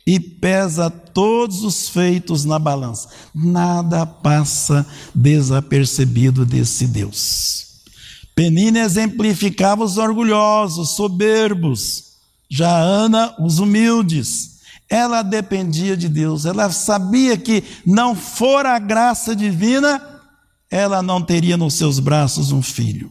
e 0.06 0.18
pesa 0.18 0.90
todos 1.12 1.62
os 1.64 1.88
feitos 1.88 2.44
na 2.44 2.58
balança. 2.58 3.08
Nada 3.34 4.04
passa 4.06 4.86
desapercebido 5.14 6.44
desse 6.44 6.86
Deus. 6.86 7.72
Penina 8.34 8.80
exemplificava 8.80 9.84
os 9.84 9.98
orgulhosos, 9.98 10.96
soberbos, 10.96 12.12
já 12.48 12.76
Ana, 12.78 13.34
os 13.38 13.58
humildes. 13.58 14.52
Ela 14.88 15.22
dependia 15.22 15.96
de 15.96 16.08
Deus, 16.08 16.44
ela 16.44 16.70
sabia 16.70 17.36
que 17.36 17.64
não 17.84 18.14
fora 18.14 18.74
a 18.74 18.78
graça 18.78 19.34
divina, 19.34 20.20
ela 20.70 21.02
não 21.02 21.22
teria 21.22 21.56
nos 21.56 21.74
seus 21.74 21.98
braços 21.98 22.52
um 22.52 22.62
filho. 22.62 23.10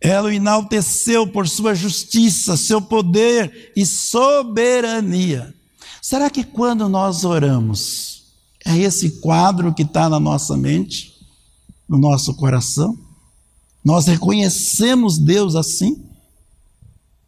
Ela 0.00 0.28
o 0.28 0.32
enalteceu 0.32 1.26
por 1.26 1.46
sua 1.46 1.74
justiça, 1.74 2.56
seu 2.56 2.80
poder 2.80 3.72
e 3.76 3.84
soberania. 3.84 5.54
Será 6.02 6.30
que 6.30 6.44
quando 6.44 6.88
nós 6.88 7.24
oramos, 7.24 8.22
é 8.64 8.76
esse 8.76 9.20
quadro 9.20 9.72
que 9.74 9.82
está 9.82 10.08
na 10.08 10.18
nossa 10.18 10.56
mente, 10.56 11.14
no 11.88 11.98
nosso 11.98 12.34
coração? 12.34 12.98
Nós 13.84 14.06
reconhecemos 14.06 15.18
Deus 15.18 15.54
assim? 15.54 16.04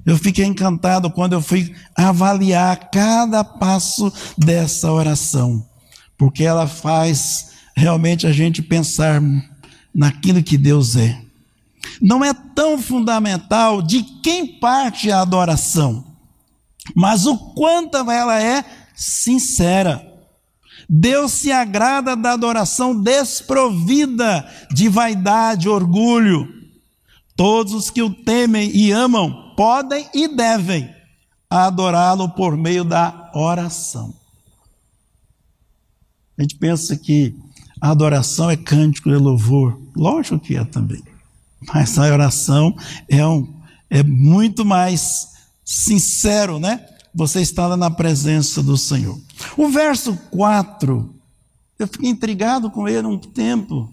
Eu 0.05 0.18
fiquei 0.18 0.44
encantado 0.44 1.11
quando 1.11 1.35
eu 1.35 1.42
fui 1.42 1.75
avaliar 1.94 2.90
cada 2.90 3.44
passo 3.44 4.12
dessa 4.37 4.90
oração, 4.90 5.64
porque 6.18 6.42
ela 6.42 6.66
faz 6.66 7.53
realmente 7.77 8.27
a 8.27 8.33
gente 8.33 8.61
pensar 8.61 9.23
naquilo 9.94 10.42
que 10.42 10.59
Deus 10.59 10.96
é. 10.96 11.20
Não 12.01 12.25
é 12.25 12.35
tão 12.35 12.79
fundamental 12.79 13.81
de 13.81 14.03
quem 14.23 14.46
parte 14.59 15.11
a 15.11 15.20
adoração, 15.20 16.05
mas 16.95 17.27
o 17.27 17.37
quanto 17.55 17.97
ela 18.11 18.40
é 18.40 18.64
sincera. 18.95 20.09
Deus 20.88 21.33
se 21.33 21.51
agrada 21.51 22.16
da 22.16 22.33
adoração 22.33 23.01
desprovida 23.01 24.47
de 24.71 24.88
vaidade, 24.88 25.68
orgulho. 25.68 26.49
Todos 27.37 27.73
os 27.73 27.90
que 27.90 28.03
o 28.03 28.11
temem 28.11 28.71
e 28.75 28.92
amam 28.92 29.55
podem 29.57 30.07
e 30.12 30.29
devem 30.29 30.92
adorá-lo 31.49 32.29
por 32.31 32.57
meio 32.57 32.85
da 32.85 33.31
oração. 33.35 34.14
A 36.37 36.42
gente 36.42 36.57
pensa 36.57 36.97
que 36.97 37.35
a 37.81 37.90
adoração 37.90 38.51
é 38.51 38.57
cântico 38.57 39.11
de 39.11 39.16
louvor, 39.16 39.79
lógico 39.95 40.38
que 40.38 40.57
é 40.57 40.64
também, 40.64 41.03
mas 41.73 41.99
a 41.99 42.03
oração 42.03 42.75
é, 43.09 43.27
um, 43.27 43.47
é 43.90 44.03
muito 44.03 44.64
mais 44.64 45.32
sincero, 45.64 46.59
né? 46.59 46.87
Você 47.14 47.40
está 47.40 47.77
na 47.77 47.90
presença 47.90 48.62
do 48.62 48.77
Senhor. 48.77 49.20
O 49.57 49.68
verso 49.68 50.16
4, 50.31 51.14
eu 51.79 51.87
fiquei 51.87 52.09
intrigado 52.09 52.70
com 52.70 52.88
ele 52.88 53.07
um 53.07 53.18
tempo. 53.18 53.92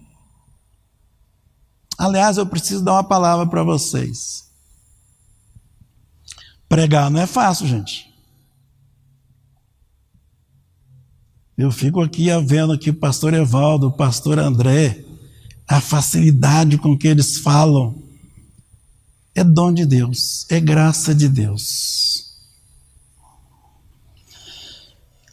Aliás, 1.97 2.37
eu 2.37 2.45
preciso 2.45 2.83
dar 2.83 2.93
uma 2.93 3.03
palavra 3.03 3.45
para 3.45 3.61
vocês. 3.61 4.49
Pregar 6.69 7.09
não 7.09 7.19
é 7.19 7.25
fácil, 7.25 7.67
gente. 7.67 8.09
Eu 11.57 11.73
fico 11.73 12.01
aqui 12.01 12.27
vendo 12.45 12.71
aqui 12.71 12.89
o 12.89 12.93
pastor 12.93 13.33
Evaldo, 13.33 13.87
o 13.87 13.91
pastor 13.91 14.39
André, 14.39 15.03
a 15.67 15.81
facilidade 15.81 16.77
com 16.77 16.97
que 16.97 17.05
eles 17.05 17.39
falam. 17.39 17.98
É 19.39 19.43
dom 19.45 19.73
de 19.73 19.85
Deus, 19.85 20.45
é 20.49 20.59
graça 20.59 21.15
de 21.15 21.29
Deus. 21.29 22.25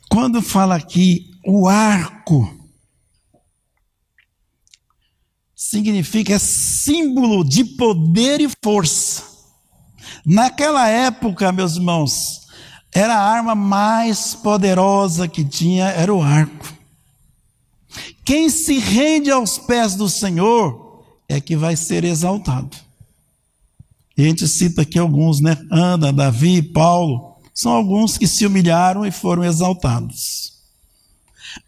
Quando 0.08 0.40
fala 0.40 0.76
aqui 0.76 1.32
o 1.44 1.66
arco, 1.66 2.48
significa 5.56 6.34
é 6.34 6.38
símbolo 6.38 7.42
de 7.42 7.64
poder 7.64 8.40
e 8.40 8.48
força. 8.62 9.24
Naquela 10.24 10.88
época, 10.88 11.50
meus 11.50 11.74
irmãos, 11.74 12.46
era 12.94 13.12
a 13.12 13.28
arma 13.28 13.56
mais 13.56 14.36
poderosa 14.36 15.26
que 15.26 15.44
tinha, 15.44 15.86
era 15.86 16.14
o 16.14 16.22
arco. 16.22 16.72
Quem 18.24 18.48
se 18.50 18.78
rende 18.78 19.32
aos 19.32 19.58
pés 19.58 19.96
do 19.96 20.08
Senhor 20.08 21.04
é 21.28 21.40
que 21.40 21.56
vai 21.56 21.74
ser 21.74 22.04
exaltado. 22.04 22.85
E 24.16 24.24
a 24.24 24.28
gente 24.28 24.48
cita 24.48 24.82
aqui 24.82 24.98
alguns, 24.98 25.40
né? 25.40 25.58
Ana, 25.70 26.12
Davi, 26.12 26.62
Paulo, 26.62 27.36
são 27.52 27.72
alguns 27.72 28.16
que 28.16 28.26
se 28.26 28.46
humilharam 28.46 29.04
e 29.04 29.10
foram 29.10 29.44
exaltados. 29.44 30.54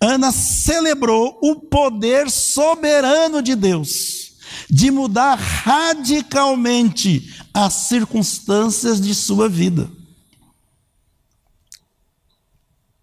Ana 0.01 0.33
celebrou 0.33 1.39
o 1.43 1.57
poder 1.57 2.31
soberano 2.31 3.43
de 3.43 3.55
Deus 3.55 4.29
de 4.71 4.91
mudar 4.91 5.37
radicalmente 5.37 7.35
as 7.53 7.73
circunstâncias 7.73 9.01
de 9.01 9.15
sua 9.15 9.49
vida. 9.49 9.91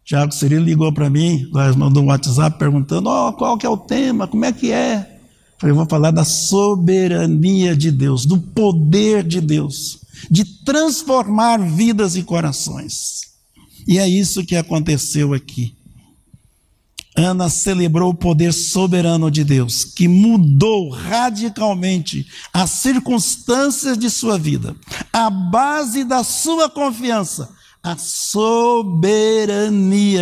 Tiago 0.04 0.32
Cirilo 0.32 0.64
ligou 0.64 0.94
para 0.94 1.10
mim, 1.10 1.50
mandou 1.76 2.04
um 2.04 2.08
WhatsApp 2.08 2.60
perguntando: 2.60 3.10
oh, 3.10 3.34
qual 3.34 3.58
que 3.58 3.66
é 3.66 3.70
o 3.70 3.78
tema, 3.78 4.28
como 4.28 4.46
é 4.46 4.52
que 4.52 4.72
é? 4.72 5.15
Falei, 5.58 5.74
vou 5.76 5.86
falar 5.86 6.12
da 6.12 6.26
soberania 6.26 7.76
de 7.76 7.90
Deus, 7.92 8.26
do 8.26 8.38
poder 8.40 9.24
de 9.24 9.40
Deus, 9.40 10.00
de 10.30 10.44
transformar 10.64 11.58
vidas 11.58 12.16
e 12.16 12.24
corações. 12.24 13.34
E 13.88 13.98
é 13.98 14.08
isso 14.08 14.46
que 14.46 14.56
aconteceu 14.56 15.34
aqui. 15.34 15.76
Ana 17.16 17.48
celebrou 17.50 18.10
o 18.12 18.16
poder 18.16 18.52
soberano 18.54 19.32
de 19.32 19.46
Deus, 19.46 19.86
que 19.86 20.06
mudou 20.06 20.90
radicalmente 20.90 22.28
as 22.52 22.72
circunstâncias 22.72 23.98
de 23.98 24.10
sua 24.10 24.38
vida, 24.38 24.76
a 25.14 25.30
base 25.30 26.04
da 26.04 26.26
sua 26.26 26.70
confiança, 26.70 27.50
a 27.82 27.96
soberania 27.98 29.48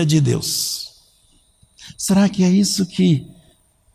de 0.06 0.22
Deus. 0.22 0.92
Será 1.98 2.30
que 2.30 2.44
é 2.44 2.50
isso 2.50 2.86
que 2.86 3.33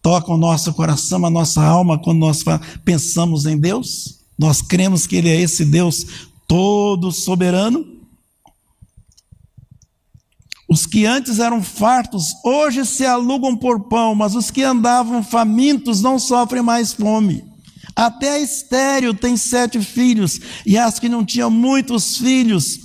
toca 0.08 0.32
o 0.32 0.38
nosso 0.38 0.72
coração, 0.72 1.26
a 1.26 1.28
nossa 1.28 1.62
alma, 1.62 1.98
quando 1.98 2.20
nós 2.20 2.42
pensamos 2.82 3.44
em 3.44 3.58
Deus? 3.58 4.20
Nós 4.38 4.62
cremos 4.62 5.06
que 5.06 5.16
Ele 5.16 5.28
é 5.28 5.38
esse 5.38 5.66
Deus 5.66 6.06
todo 6.46 7.12
soberano? 7.12 7.84
Os 10.66 10.86
que 10.86 11.04
antes 11.04 11.38
eram 11.38 11.62
fartos, 11.62 12.34
hoje 12.42 12.86
se 12.86 13.04
alugam 13.04 13.54
por 13.54 13.80
pão, 13.80 14.14
mas 14.14 14.34
os 14.34 14.50
que 14.50 14.62
andavam 14.62 15.22
famintos 15.22 16.00
não 16.00 16.18
sofrem 16.18 16.62
mais 16.62 16.94
fome. 16.94 17.44
Até 17.94 18.30
a 18.30 18.40
estéreo 18.40 19.12
tem 19.12 19.36
sete 19.36 19.78
filhos, 19.78 20.40
e 20.64 20.78
as 20.78 20.98
que 20.98 21.10
não 21.10 21.22
tinham 21.22 21.50
muitos 21.50 22.16
filhos 22.16 22.80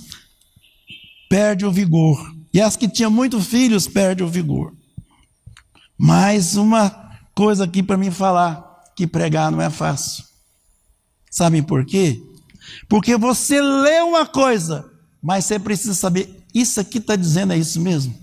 perde 1.30 1.64
o 1.64 1.72
vigor. 1.72 2.34
E 2.52 2.60
as 2.60 2.76
que 2.76 2.86
tinham 2.86 3.10
muitos 3.10 3.46
filhos 3.46 3.88
perdem 3.88 4.26
o 4.26 4.28
vigor. 4.28 4.74
Mais 5.96 6.54
uma 6.56 7.03
coisa 7.34 7.64
aqui 7.64 7.82
para 7.82 7.96
mim 7.96 8.10
falar, 8.10 8.84
que 8.96 9.06
pregar 9.06 9.50
não 9.50 9.60
é 9.60 9.68
fácil. 9.68 10.24
Sabem 11.30 11.62
por 11.62 11.84
quê? 11.84 12.22
Porque 12.88 13.16
você 13.16 13.60
lê 13.60 14.00
uma 14.00 14.24
coisa, 14.24 14.90
mas 15.20 15.44
você 15.44 15.58
precisa 15.58 15.94
saber, 15.94 16.44
isso 16.54 16.80
aqui 16.80 16.98
está 16.98 17.16
dizendo 17.16 17.52
é 17.52 17.58
isso 17.58 17.80
mesmo? 17.80 18.14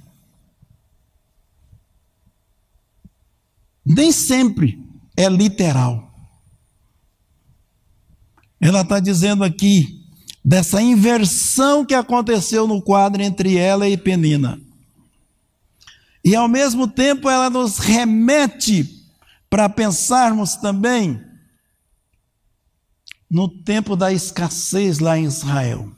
Nem 3.85 4.11
sempre 4.11 4.81
é 5.17 5.27
literal. 5.27 6.09
Ela 8.59 8.81
está 8.81 8.99
dizendo 8.99 9.43
aqui 9.43 10.05
dessa 10.45 10.81
inversão 10.81 11.83
que 11.83 11.93
aconteceu 11.93 12.67
no 12.67 12.81
quadro 12.81 13.21
entre 13.21 13.57
ela 13.57 13.89
e 13.89 13.97
Penina. 13.97 14.59
E 16.23 16.35
ao 16.35 16.47
mesmo 16.47 16.87
tempo 16.87 17.29
ela 17.29 17.49
nos 17.49 17.79
remete 17.79 19.00
para 19.51 19.67
pensarmos 19.67 20.55
também 20.55 21.21
no 23.29 23.49
tempo 23.49 23.97
da 23.97 24.11
escassez 24.11 24.99
lá 24.99 25.17
em 25.17 25.25
Israel. 25.25 25.91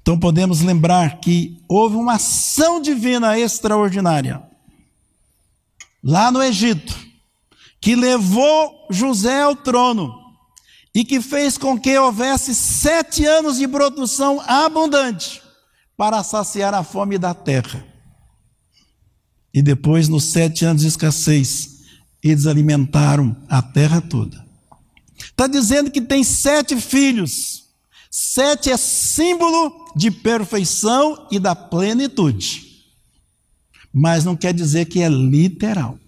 Então 0.00 0.18
podemos 0.18 0.62
lembrar 0.62 1.20
que 1.20 1.62
houve 1.68 1.96
uma 1.96 2.14
ação 2.14 2.80
divina 2.80 3.38
extraordinária 3.38 4.42
lá 6.02 6.32
no 6.32 6.42
Egito, 6.42 6.96
que 7.82 7.94
levou 7.94 8.86
José 8.88 9.42
ao 9.42 9.54
trono 9.54 10.10
e 10.94 11.04
que 11.04 11.20
fez 11.20 11.58
com 11.58 11.78
que 11.78 11.98
houvesse 11.98 12.54
sete 12.54 13.26
anos 13.26 13.58
de 13.58 13.68
produção 13.68 14.40
abundante 14.46 15.42
para 15.98 16.22
saciar 16.22 16.72
a 16.72 16.82
fome 16.82 17.18
da 17.18 17.34
terra. 17.34 17.87
E 19.52 19.62
depois, 19.62 20.08
nos 20.08 20.24
sete 20.24 20.64
anos 20.64 20.82
de 20.82 20.88
escassez, 20.88 21.78
eles 22.22 22.46
alimentaram 22.46 23.36
a 23.48 23.62
terra 23.62 24.00
toda. 24.00 24.46
Está 25.18 25.46
dizendo 25.46 25.90
que 25.90 26.00
tem 26.00 26.22
sete 26.22 26.80
filhos. 26.80 27.64
Sete 28.10 28.70
é 28.70 28.76
símbolo 28.76 29.92
de 29.94 30.10
perfeição 30.10 31.28
e 31.30 31.38
da 31.38 31.54
plenitude. 31.54 32.84
Mas 33.92 34.24
não 34.24 34.36
quer 34.36 34.52
dizer 34.52 34.86
que 34.86 35.00
é 35.00 35.08
literal. 35.08 35.98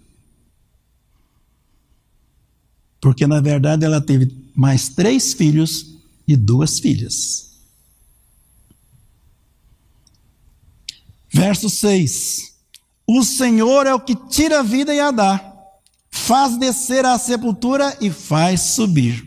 Porque, 2.99 3.25
na 3.25 3.41
verdade, 3.41 3.83
ela 3.83 3.99
teve 3.99 4.31
mais 4.55 4.89
três 4.89 5.33
filhos 5.33 5.95
e 6.27 6.35
duas 6.35 6.79
filhas. 6.79 7.49
Verso 11.33 11.69
6. 11.69 12.50
O 13.13 13.25
Senhor 13.25 13.87
é 13.87 13.93
o 13.93 13.99
que 13.99 14.15
tira 14.15 14.61
a 14.61 14.63
vida 14.63 14.95
e 14.95 14.99
a 15.01 15.11
dá, 15.11 15.53
faz 16.09 16.55
descer 16.57 17.05
à 17.05 17.19
sepultura 17.19 17.97
e 17.99 18.09
faz 18.09 18.61
subir. 18.61 19.21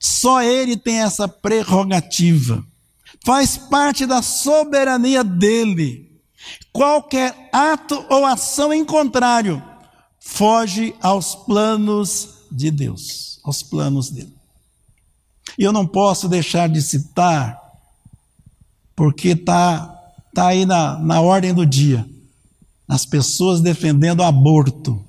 Só 0.00 0.42
Ele 0.42 0.74
tem 0.74 1.02
essa 1.02 1.28
prerrogativa, 1.28 2.64
faz 3.26 3.58
parte 3.58 4.06
da 4.06 4.22
soberania 4.22 5.22
dele. 5.22 6.18
Qualquer 6.72 7.50
ato 7.52 8.02
ou 8.08 8.24
ação 8.24 8.72
em 8.72 8.86
contrário 8.86 9.62
foge 10.18 10.94
aos 11.02 11.34
planos 11.34 12.46
de 12.50 12.70
Deus, 12.70 13.38
aos 13.44 13.62
planos 13.62 14.08
dele. 14.08 14.34
E 15.58 15.62
eu 15.62 15.74
não 15.74 15.86
posso 15.86 16.26
deixar 16.26 16.70
de 16.70 16.80
citar, 16.80 17.60
porque 18.96 19.28
está 19.28 19.94
tá 20.34 20.46
aí 20.46 20.64
na, 20.64 20.98
na 20.98 21.20
ordem 21.20 21.52
do 21.52 21.66
dia 21.66 22.13
as 22.88 23.04
pessoas 23.06 23.60
defendendo 23.60 24.22
aborto. 24.22 25.02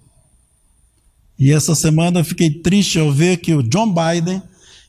E 1.38 1.52
essa 1.52 1.76
semana 1.76 2.22
eu 2.22 2.26
fiquei 2.26 2.50
triste 2.50 3.00
ao 3.00 3.12
ver 3.12 3.38
que 3.38 3.54
o 3.54 3.62
John 3.62 3.94
Biden 3.94 4.42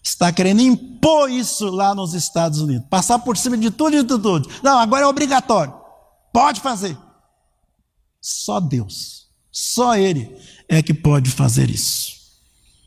está 0.03 0.33
querendo 0.33 0.61
impor 0.61 1.31
isso 1.31 1.67
lá 1.69 1.95
nos 1.95 2.15
Estados 2.15 2.61
Unidos, 2.61 2.87
passar 2.89 3.19
por 3.19 3.37
cima 3.37 3.59
de 3.59 3.71
tudo 3.71 3.97
e 3.97 4.03
de 4.03 4.09
tudo. 4.09 4.49
Não, 4.63 4.79
agora 4.79 5.03
é 5.03 5.07
obrigatório. 5.07 5.75
Pode 6.33 6.61
fazer. 6.61 6.97
Só 8.21 8.61
Deus, 8.61 9.27
só 9.51 9.97
Ele 9.97 10.31
é 10.69 10.83
que 10.83 10.95
pode 10.95 11.31
fazer 11.31 11.71
isso. 11.71 12.13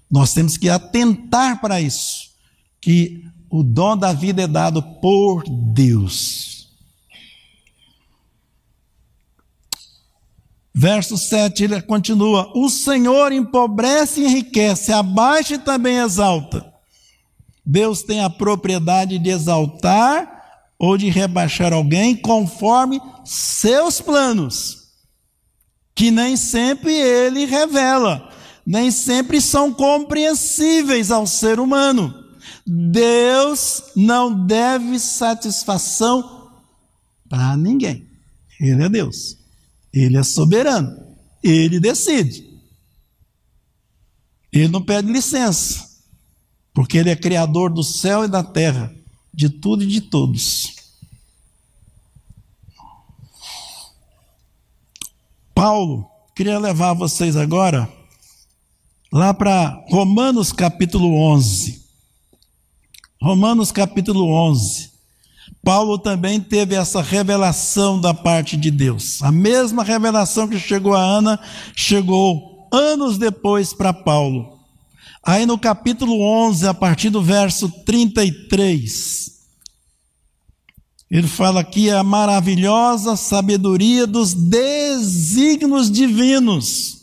Nós 0.09 0.33
temos 0.33 0.57
que 0.57 0.69
atentar 0.69 1.61
para 1.61 1.79
isso, 1.79 2.29
que 2.81 3.23
o 3.49 3.63
dom 3.63 3.97
da 3.97 4.13
vida 4.13 4.41
é 4.41 4.47
dado 4.47 4.81
por 4.81 5.43
Deus. 5.47 6.58
Verso 10.73 11.17
7, 11.17 11.63
ele 11.63 11.81
continua: 11.81 12.51
O 12.55 12.69
Senhor 12.69 13.31
empobrece 13.31 14.21
e 14.21 14.25
enriquece, 14.25 14.91
abaixa 14.91 15.55
e 15.55 15.59
também 15.59 15.97
exalta. 15.97 16.65
Deus 17.65 18.03
tem 18.03 18.23
a 18.23 18.29
propriedade 18.29 19.19
de 19.19 19.29
exaltar 19.29 20.39
ou 20.77 20.97
de 20.97 21.09
rebaixar 21.09 21.73
alguém 21.73 22.15
conforme 22.15 23.01
seus 23.25 23.99
planos, 23.99 24.87
que 25.93 26.09
nem 26.09 26.37
sempre 26.37 26.93
ele 26.93 27.45
revela, 27.45 28.31
nem 28.65 28.89
sempre 28.89 29.41
são 29.41 29.73
compreensíveis 29.73 31.11
ao 31.11 31.27
ser 31.27 31.59
humano. 31.59 32.13
Deus 32.65 33.83
não 33.95 34.45
deve 34.45 34.99
satisfação 34.99 36.51
para 37.27 37.57
ninguém. 37.57 38.07
Ele 38.59 38.83
é 38.83 38.89
Deus. 38.89 39.38
Ele 39.93 40.17
é 40.17 40.23
soberano. 40.23 41.15
Ele 41.43 41.79
decide. 41.79 42.49
Ele 44.51 44.67
não 44.67 44.81
pede 44.81 45.11
licença, 45.11 45.87
porque 46.73 46.97
ele 46.97 47.09
é 47.09 47.15
criador 47.15 47.71
do 47.71 47.83
céu 47.83 48.25
e 48.25 48.27
da 48.27 48.43
terra, 48.43 48.93
de 49.33 49.47
tudo 49.49 49.83
e 49.83 49.87
de 49.87 50.01
todos. 50.01 50.75
Paulo, 55.53 56.09
queria 56.35 56.57
levar 56.57 56.93
vocês 56.93 57.35
agora 57.35 57.91
lá 59.11 59.33
para 59.33 59.83
Romanos 59.89 60.51
capítulo 60.51 61.13
11. 61.13 61.85
Romanos 63.21 63.71
capítulo 63.71 64.31
11. 64.31 64.89
Paulo 65.69 65.99
também 65.99 66.39
teve 66.39 66.73
essa 66.73 66.99
revelação 66.99 68.01
da 68.01 68.11
parte 68.11 68.57
de 68.57 68.71
Deus. 68.71 69.21
A 69.21 69.31
mesma 69.31 69.83
revelação 69.83 70.47
que 70.47 70.57
chegou 70.57 70.95
a 70.95 70.99
Ana, 70.99 71.39
chegou 71.75 72.67
anos 72.73 73.19
depois 73.19 73.71
para 73.71 73.93
Paulo. 73.93 74.57
Aí 75.23 75.45
no 75.45 75.59
capítulo 75.59 76.21
11, 76.21 76.65
a 76.67 76.73
partir 76.73 77.11
do 77.11 77.21
verso 77.21 77.69
33, 77.85 79.31
ele 81.11 81.27
fala 81.27 81.61
aqui 81.61 81.91
a 81.91 82.03
maravilhosa 82.03 83.15
sabedoria 83.15 84.07
dos 84.07 84.33
desígnios 84.33 85.91
divinos. 85.91 86.97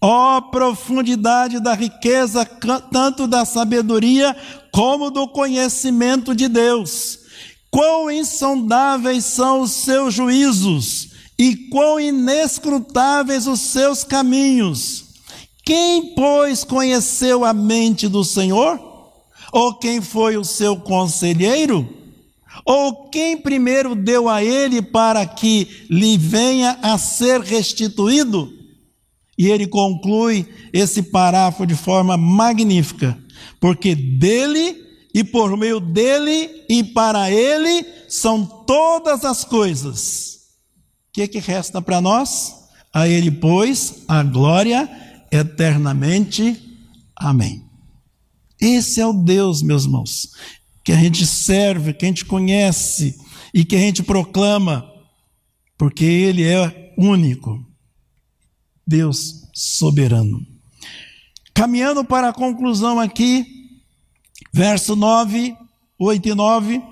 Ó 0.00 0.38
oh, 0.38 0.42
profundidade 0.50 1.60
da 1.60 1.72
riqueza, 1.72 2.44
tanto 2.90 3.28
da 3.28 3.44
sabedoria 3.44 4.36
como 4.72 5.08
do 5.08 5.28
conhecimento 5.28 6.34
de 6.34 6.48
Deus 6.48 7.21
Quão 7.72 8.10
insondáveis 8.10 9.24
são 9.24 9.62
os 9.62 9.70
seus 9.70 10.12
juízos 10.12 11.08
e 11.38 11.56
quão 11.70 11.98
inescrutáveis 11.98 13.46
os 13.46 13.60
seus 13.60 14.04
caminhos. 14.04 15.06
Quem, 15.64 16.14
pois, 16.14 16.64
conheceu 16.64 17.46
a 17.46 17.54
mente 17.54 18.08
do 18.08 18.22
Senhor? 18.24 18.78
Ou 19.50 19.74
quem 19.74 20.02
foi 20.02 20.36
o 20.36 20.44
seu 20.44 20.76
conselheiro? 20.76 21.88
Ou 22.66 23.08
quem 23.08 23.38
primeiro 23.38 23.94
deu 23.94 24.28
a 24.28 24.44
ele 24.44 24.82
para 24.82 25.24
que 25.24 25.86
lhe 25.88 26.18
venha 26.18 26.78
a 26.82 26.98
ser 26.98 27.40
restituído? 27.40 28.52
E 29.38 29.50
ele 29.50 29.66
conclui 29.66 30.46
esse 30.74 31.02
parágrafo 31.02 31.66
de 31.66 31.74
forma 31.74 32.18
magnífica, 32.18 33.18
porque 33.58 33.94
dele 33.94 34.91
e 35.14 35.22
por 35.22 35.56
meio 35.56 35.78
dele 35.78 36.64
e 36.68 36.82
para 36.82 37.30
ele 37.30 37.84
são 38.08 38.44
todas 38.44 39.24
as 39.24 39.44
coisas. 39.44 40.40
O 41.08 41.12
que, 41.12 41.28
que 41.28 41.38
resta 41.38 41.82
para 41.82 42.00
nós? 42.00 42.54
A 42.92 43.08
ele, 43.08 43.30
pois, 43.30 44.04
a 44.08 44.22
glória 44.22 44.88
eternamente. 45.30 46.60
Amém. 47.16 47.64
Esse 48.60 49.00
é 49.00 49.06
o 49.06 49.12
Deus, 49.12 49.62
meus 49.62 49.84
irmãos, 49.84 50.30
que 50.84 50.92
a 50.92 50.96
gente 50.96 51.26
serve, 51.26 51.92
que 51.92 52.04
a 52.04 52.08
gente 52.08 52.24
conhece 52.24 53.18
e 53.52 53.64
que 53.64 53.76
a 53.76 53.78
gente 53.78 54.02
proclama, 54.02 54.88
porque 55.76 56.04
Ele 56.04 56.44
é 56.44 56.94
único. 56.96 57.66
Deus 58.86 59.48
soberano. 59.54 60.46
Caminhando 61.54 62.04
para 62.04 62.28
a 62.28 62.32
conclusão 62.32 62.98
aqui, 62.98 63.61
Verso 64.52 64.94
9, 64.94 65.56
8 65.98 66.28
e 66.28 66.34
9. 66.34 66.82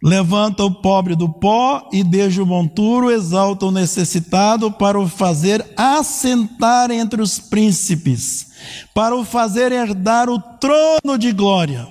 Levanta 0.00 0.62
o 0.62 0.70
pobre 0.70 1.16
do 1.16 1.28
pó 1.28 1.88
e 1.92 2.04
desde 2.04 2.40
o 2.40 2.46
monturo 2.46 3.10
exalta 3.10 3.66
o 3.66 3.72
necessitado 3.72 4.70
para 4.70 5.00
o 5.00 5.08
fazer 5.08 5.66
assentar 5.76 6.90
entre 6.90 7.20
os 7.20 7.40
príncipes, 7.40 8.48
para 8.94 9.16
o 9.16 9.24
fazer 9.24 9.72
herdar 9.72 10.28
o 10.28 10.38
trono 10.38 11.18
de 11.18 11.32
glória. 11.32 11.88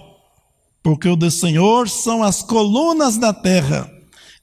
Porque 0.82 1.10
o 1.10 1.15
do 1.15 1.30
Senhor 1.30 1.89
são 1.89 2.23
as 2.23 2.41
colunas 2.41 3.17
da 3.17 3.34
terra 3.34 3.89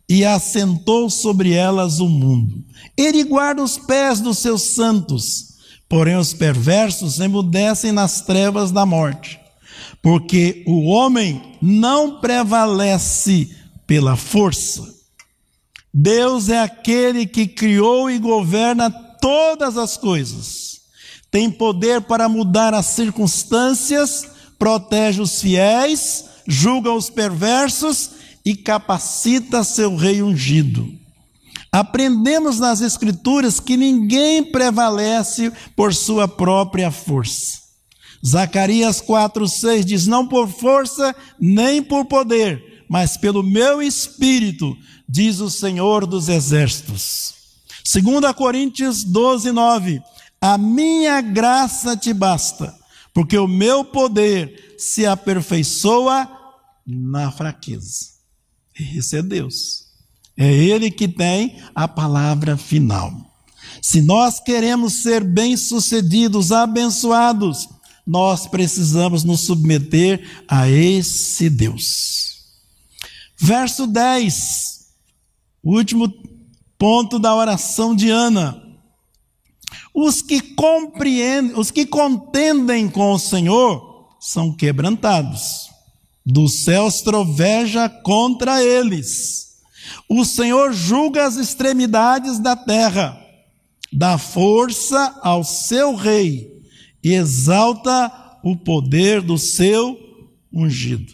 e 0.08 0.24
assentou 0.24 1.08
sobre 1.08 1.52
elas 1.52 2.00
o 2.00 2.08
mundo. 2.08 2.64
Ele 2.94 3.22
guarda 3.22 3.62
os 3.62 3.78
pés 3.78 4.20
dos 4.20 4.38
seus 4.38 4.62
santos, 4.62 5.54
porém 5.88 6.16
os 6.16 6.34
perversos 6.34 7.20
emudecem 7.20 7.92
nas 7.92 8.20
trevas 8.20 8.70
da 8.70 8.84
morte. 8.84 9.39
Porque 10.02 10.64
o 10.66 10.86
homem 10.86 11.56
não 11.60 12.20
prevalece 12.20 13.54
pela 13.86 14.16
força. 14.16 15.00
Deus 15.92 16.48
é 16.48 16.60
aquele 16.60 17.26
que 17.26 17.46
criou 17.46 18.10
e 18.10 18.18
governa 18.18 18.90
todas 18.90 19.76
as 19.76 19.96
coisas. 19.96 20.80
Tem 21.30 21.50
poder 21.50 22.00
para 22.00 22.28
mudar 22.28 22.74
as 22.74 22.86
circunstâncias, 22.86 24.26
protege 24.58 25.20
os 25.20 25.40
fiéis, 25.40 26.24
julga 26.46 26.92
os 26.92 27.10
perversos 27.10 28.10
e 28.44 28.56
capacita 28.56 29.62
seu 29.62 29.96
rei 29.96 30.22
ungido. 30.22 30.88
Aprendemos 31.72 32.58
nas 32.58 32.80
Escrituras 32.80 33.60
que 33.60 33.76
ninguém 33.76 34.42
prevalece 34.42 35.52
por 35.76 35.94
sua 35.94 36.26
própria 36.26 36.90
força. 36.90 37.69
Zacarias 38.24 39.00
4,6 39.00 39.84
diz: 39.84 40.06
Não 40.06 40.26
por 40.26 40.48
força 40.48 41.14
nem 41.38 41.82
por 41.82 42.04
poder, 42.04 42.84
mas 42.88 43.16
pelo 43.16 43.42
meu 43.42 43.80
espírito, 43.80 44.76
diz 45.08 45.40
o 45.40 45.50
Senhor 45.50 46.06
dos 46.06 46.28
Exércitos. 46.28 47.34
2 47.92 48.32
Coríntios 48.34 49.02
12, 49.04 49.52
9. 49.52 50.02
A 50.40 50.56
minha 50.56 51.20
graça 51.20 51.96
te 51.96 52.12
basta, 52.12 52.74
porque 53.12 53.36
o 53.36 53.48
meu 53.48 53.84
poder 53.84 54.74
se 54.78 55.06
aperfeiçoa 55.06 56.28
na 56.86 57.30
fraqueza. 57.30 58.06
Esse 58.96 59.18
é 59.18 59.22
Deus. 59.22 59.86
É 60.36 60.50
Ele 60.50 60.90
que 60.90 61.06
tem 61.06 61.60
a 61.74 61.86
palavra 61.86 62.56
final. 62.56 63.12
Se 63.82 64.00
nós 64.00 64.40
queremos 64.40 65.02
ser 65.02 65.22
bem-sucedidos, 65.22 66.52
abençoados, 66.52 67.68
nós 68.10 68.48
precisamos 68.48 69.22
nos 69.22 69.42
submeter 69.42 70.42
a 70.48 70.68
esse 70.68 71.48
Deus. 71.48 72.40
Verso 73.38 73.86
10, 73.86 74.88
o 75.62 75.76
último 75.76 76.12
ponto 76.76 77.20
da 77.20 77.32
oração 77.32 77.94
de 77.94 78.10
Ana. 78.10 78.60
Os 79.94 80.22
que 80.22 80.40
compreendem, 80.40 81.56
os 81.56 81.70
que 81.70 81.86
contendem 81.86 82.88
com 82.88 83.12
o 83.12 83.18
Senhor 83.18 84.08
são 84.18 84.52
quebrantados. 84.52 85.70
Dos 86.26 86.64
céus 86.64 87.02
troveja 87.02 87.88
contra 87.88 88.60
eles. 88.60 89.60
O 90.08 90.24
Senhor 90.24 90.72
julga 90.72 91.28
as 91.28 91.36
extremidades 91.36 92.40
da 92.40 92.56
terra, 92.56 93.24
dá 93.92 94.18
força 94.18 95.16
ao 95.22 95.44
seu 95.44 95.94
rei 95.94 96.59
e 97.02 97.14
exalta 97.14 98.12
o 98.42 98.56
poder 98.56 99.20
do 99.20 99.38
seu 99.38 99.98
ungido. 100.52 101.12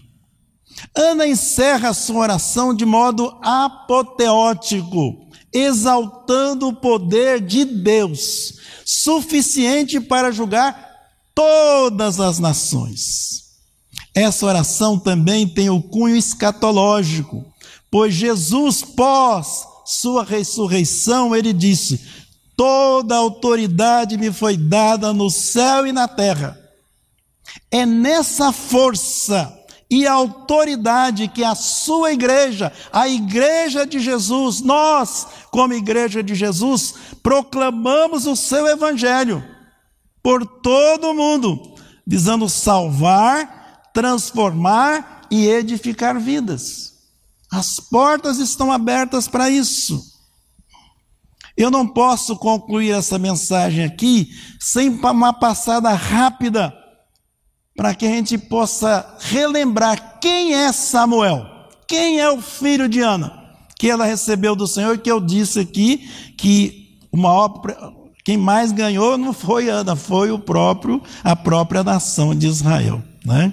Ana 0.94 1.26
encerra 1.26 1.94
sua 1.94 2.20
oração 2.20 2.74
de 2.74 2.84
modo 2.84 3.36
apoteótico, 3.42 5.26
exaltando 5.52 6.68
o 6.68 6.74
poder 6.74 7.40
de 7.40 7.64
Deus, 7.64 8.58
suficiente 8.84 10.00
para 10.00 10.30
julgar 10.30 10.86
todas 11.34 12.20
as 12.20 12.38
nações. 12.38 13.44
Essa 14.14 14.46
oração 14.46 14.98
também 14.98 15.46
tem 15.46 15.68
o 15.70 15.82
cunho 15.82 16.16
escatológico, 16.16 17.44
pois 17.90 18.14
Jesus, 18.14 18.82
pós 18.82 19.66
sua 19.86 20.24
ressurreição, 20.24 21.34
ele 21.34 21.52
disse: 21.52 22.00
Toda 22.56 23.16
autoridade 23.16 24.16
me 24.16 24.32
foi 24.32 24.56
dada 24.56 25.12
no 25.12 25.30
céu 25.30 25.86
e 25.86 25.92
na 25.92 26.08
terra. 26.08 26.58
É 27.70 27.84
nessa 27.84 28.50
força 28.50 29.52
e 29.90 30.06
autoridade 30.06 31.28
que 31.28 31.44
a 31.44 31.54
sua 31.54 32.12
igreja, 32.12 32.72
a 32.92 33.06
igreja 33.08 33.86
de 33.86 34.00
Jesus, 34.00 34.60
nós, 34.60 35.26
como 35.50 35.74
igreja 35.74 36.22
de 36.22 36.34
Jesus, 36.34 36.94
proclamamos 37.22 38.26
o 38.26 38.34
seu 38.34 38.66
evangelho 38.66 39.44
por 40.22 40.44
todo 40.44 41.10
o 41.10 41.14
mundo, 41.14 41.74
visando 42.04 42.48
salvar, 42.48 43.90
transformar 43.92 45.26
e 45.30 45.46
edificar 45.46 46.18
vidas. 46.18 46.94
As 47.50 47.78
portas 47.78 48.38
estão 48.38 48.72
abertas 48.72 49.28
para 49.28 49.48
isso. 49.48 50.15
Eu 51.56 51.70
não 51.70 51.86
posso 51.86 52.36
concluir 52.36 52.90
essa 52.90 53.18
mensagem 53.18 53.84
aqui 53.84 54.28
sem 54.60 54.88
uma 54.90 55.32
passada 55.32 55.90
rápida 55.92 56.72
para 57.74 57.94
que 57.94 58.06
a 58.06 58.10
gente 58.10 58.36
possa 58.36 59.16
relembrar 59.20 60.18
quem 60.20 60.54
é 60.54 60.72
Samuel, 60.72 61.46
quem 61.86 62.20
é 62.20 62.30
o 62.30 62.40
filho 62.40 62.88
de 62.88 63.00
Ana, 63.00 63.32
que 63.78 63.88
ela 63.88 64.04
recebeu 64.04 64.56
do 64.56 64.66
Senhor, 64.66 64.98
que 64.98 65.10
eu 65.10 65.20
disse 65.20 65.60
aqui 65.60 66.08
que 66.36 66.98
o 67.12 67.16
maior, 67.16 67.62
quem 68.24 68.36
mais 68.36 68.72
ganhou 68.72 69.16
não 69.16 69.32
foi 69.32 69.68
Ana, 69.68 69.94
foi 69.94 70.30
o 70.30 70.38
próprio, 70.38 71.02
a 71.22 71.36
própria 71.36 71.82
nação 71.82 72.34
de 72.34 72.46
Israel, 72.46 73.02
né? 73.24 73.52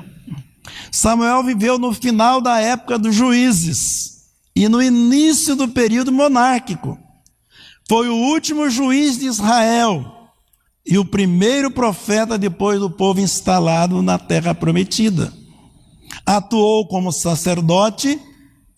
Samuel 0.91 1.43
viveu 1.43 1.77
no 1.77 1.93
final 1.93 2.39
da 2.39 2.59
época 2.59 2.97
dos 2.97 3.13
juízes 3.13 4.13
e 4.55 4.69
no 4.69 4.81
início 4.81 5.55
do 5.55 5.67
período 5.67 6.11
monárquico. 6.11 6.97
Foi 7.93 8.09
o 8.09 8.15
último 8.15 8.71
juiz 8.71 9.19
de 9.19 9.27
Israel 9.27 10.31
e 10.83 10.97
o 10.97 11.05
primeiro 11.05 11.69
profeta 11.69 12.39
depois 12.39 12.79
do 12.79 12.89
povo 12.89 13.19
instalado 13.19 14.01
na 14.01 14.17
terra 14.17 14.55
prometida. 14.55 15.31
Atuou 16.25 16.87
como 16.87 17.11
sacerdote 17.11 18.19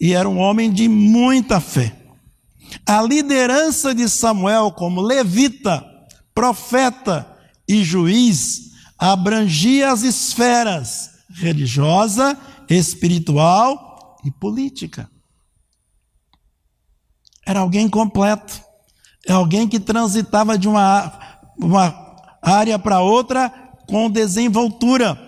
e 0.01 0.11
era 0.11 0.27
um 0.27 0.37
homem 0.37 0.69
de 0.69 0.89
muita 0.89 1.61
fé. 1.61 1.95
A 2.85 3.01
liderança 3.01 3.95
de 3.95 4.09
Samuel 4.09 4.69
como 4.73 4.99
levita, 4.99 5.81
profeta 6.33 7.25
e 7.65 7.85
juiz 7.85 8.71
abrangia 8.99 9.93
as 9.93 10.03
esferas 10.03 11.11
religiosa, 11.29 12.37
espiritual 12.69 14.17
e 14.25 14.29
política. 14.29 15.09
Era 17.45 17.61
alguém 17.61 17.87
completo. 17.87 18.64
É 19.27 19.33
alguém 19.33 19.67
que 19.67 19.79
transitava 19.79 20.57
de 20.57 20.67
uma 20.67 21.35
uma 21.57 22.17
área 22.41 22.77
para 22.77 23.01
outra 23.01 23.49
com 23.87 24.09
desenvoltura, 24.09 25.19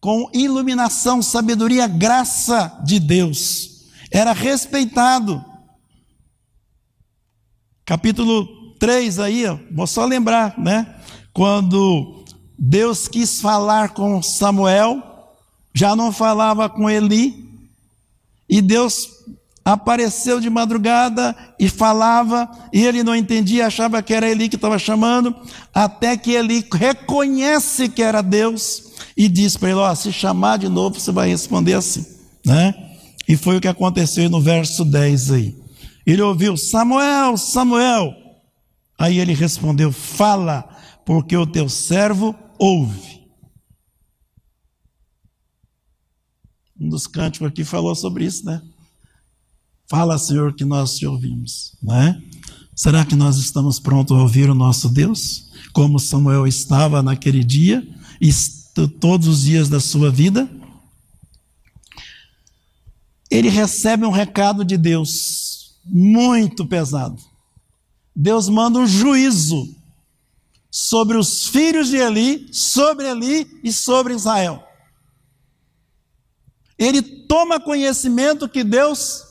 com 0.00 0.30
iluminação, 0.32 1.22
sabedoria, 1.22 1.86
graça 1.86 2.80
de 2.84 2.98
Deus. 2.98 3.86
Era 4.10 4.32
respeitado. 4.32 5.44
Capítulo 7.84 8.74
3 8.78 9.18
aí, 9.20 9.44
vou 9.70 9.86
só 9.86 10.04
lembrar, 10.04 10.58
né? 10.58 10.96
Quando 11.32 12.24
Deus 12.58 13.08
quis 13.08 13.40
falar 13.40 13.90
com 13.90 14.22
Samuel, 14.22 15.02
já 15.74 15.94
não 15.94 16.10
falava 16.10 16.68
com 16.68 16.90
Eli, 16.90 17.46
e 18.48 18.62
Deus 18.62 19.08
apareceu 19.66 20.38
de 20.38 20.48
madrugada 20.48 21.34
e 21.58 21.68
falava, 21.68 22.48
e 22.72 22.86
ele 22.86 23.02
não 23.02 23.16
entendia, 23.16 23.66
achava 23.66 24.00
que 24.00 24.14
era 24.14 24.30
Eli 24.30 24.48
que 24.48 24.54
estava 24.54 24.78
chamando, 24.78 25.34
até 25.74 26.16
que 26.16 26.30
ele 26.30 26.64
reconhece 26.72 27.88
que 27.88 28.00
era 28.00 28.22
Deus 28.22 28.92
e 29.16 29.28
diz 29.28 29.56
para 29.56 29.70
ele: 29.70 29.80
Ó, 29.80 29.92
se 29.92 30.12
chamar 30.12 30.58
de 30.58 30.68
novo, 30.68 31.00
você 31.00 31.10
vai 31.10 31.28
responder 31.28 31.72
assim, 31.72 32.06
né? 32.44 32.74
E 33.26 33.36
foi 33.36 33.56
o 33.56 33.60
que 33.60 33.66
aconteceu 33.66 34.30
no 34.30 34.40
verso 34.40 34.84
10 34.84 35.32
aí. 35.32 35.58
Ele 36.06 36.22
ouviu: 36.22 36.56
Samuel, 36.56 37.36
Samuel. 37.36 38.14
Aí 38.96 39.18
ele 39.18 39.34
respondeu: 39.34 39.90
Fala, 39.90 40.64
porque 41.04 41.36
o 41.36 41.44
teu 41.44 41.68
servo 41.68 42.36
ouve. 42.56 43.26
Um 46.80 46.88
dos 46.88 47.08
cânticos 47.08 47.48
aqui 47.48 47.64
falou 47.64 47.96
sobre 47.96 48.24
isso, 48.26 48.46
né? 48.46 48.62
Fala, 49.88 50.18
Senhor, 50.18 50.54
que 50.54 50.64
nós 50.64 50.96
te 50.96 51.06
ouvimos, 51.06 51.76
não 51.82 51.94
é? 51.94 52.20
Será 52.74 53.04
que 53.04 53.14
nós 53.14 53.36
estamos 53.38 53.78
prontos 53.78 54.16
a 54.16 54.20
ouvir 54.20 54.50
o 54.50 54.54
nosso 54.54 54.88
Deus? 54.88 55.50
Como 55.72 55.98
Samuel 55.98 56.46
estava 56.46 57.02
naquele 57.02 57.42
dia 57.42 57.86
e 58.20 58.30
todos 59.00 59.28
os 59.28 59.42
dias 59.42 59.68
da 59.68 59.80
sua 59.80 60.10
vida? 60.10 60.48
ele 63.30 63.48
recebe 63.48 64.04
um 64.04 64.10
recado 64.10 64.64
de 64.64 64.76
Deus 64.76 65.78
muito 65.84 66.66
pesado. 66.66 67.22
Deus 68.14 68.48
manda 68.48 68.78
um 68.78 68.86
juízo 68.86 69.74
sobre 70.70 71.16
os 71.16 71.46
filhos 71.46 71.88
de 71.88 71.96
Eli, 71.96 72.48
sobre 72.52 73.08
Eli 73.08 73.46
e 73.62 73.72
sobre 73.72 74.14
Israel. 74.14 74.62
Ele 76.78 77.02
toma 77.02 77.60
conhecimento 77.60 78.48
que 78.48 78.62
Deus 78.62 79.22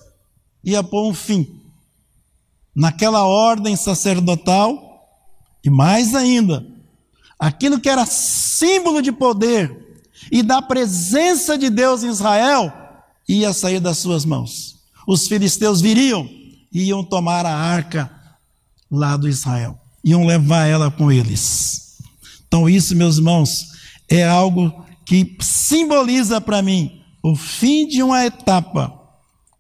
ia 0.66 0.84
pôr 0.84 1.08
um 1.08 1.14
fim 1.14 1.62
naquela 2.76 3.26
ordem 3.26 3.76
sacerdotal 3.76 4.84
e 5.64 5.70
mais 5.70 6.14
ainda, 6.14 6.66
aquilo 7.40 7.80
que 7.80 7.90
era 7.90 8.06
símbolo 8.06 9.02
de 9.02 9.12
poder 9.12 10.04
e 10.32 10.44
da 10.44 10.62
presença 10.62 11.58
de 11.58 11.70
Deus 11.70 12.04
em 12.04 12.10
Israel 12.10 12.72
ia 13.28 13.54
sair 13.54 13.80
das 13.80 13.98
suas 13.98 14.26
mãos. 14.26 14.76
Os 15.08 15.28
filisteus 15.28 15.82
viriam 15.82 16.28
e 16.72 16.84
iam 16.86 17.04
tomar 17.04 17.46
a 17.46 17.56
arca 17.56 18.12
lá 18.92 19.16
do 19.16 19.28
Israel, 19.28 19.80
iam 20.04 20.26
levar 20.26 20.66
ela 20.66 20.92
com 20.92 21.12
eles. 21.12 21.98
Então, 22.48 22.70
isso, 22.70 22.96
meus 22.96 23.18
irmãos, 23.18 23.68
é 24.10 24.28
algo 24.28 24.86
que 25.06 25.38
simboliza 25.42 26.40
para 26.40 26.62
mim 26.62 27.02
o 27.24 27.36
fim 27.36 27.88
de 27.88 28.04
uma 28.04 28.26
etapa 28.26 29.05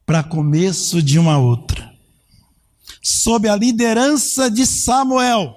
para 0.06 0.24
começo 0.24 1.02
de 1.02 1.18
uma 1.18 1.38
outra. 1.38 1.94
Sob 3.02 3.48
a 3.50 3.56
liderança 3.56 4.50
de 4.50 4.65
Samuel, 4.65 5.56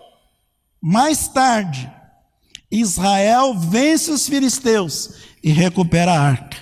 mais 0.80 1.28
tarde, 1.28 1.90
Israel 2.70 3.58
vence 3.58 4.10
os 4.10 4.28
filisteus 4.28 5.10
e 5.42 5.50
recupera 5.50 6.12
a 6.12 6.20
arca. 6.20 6.56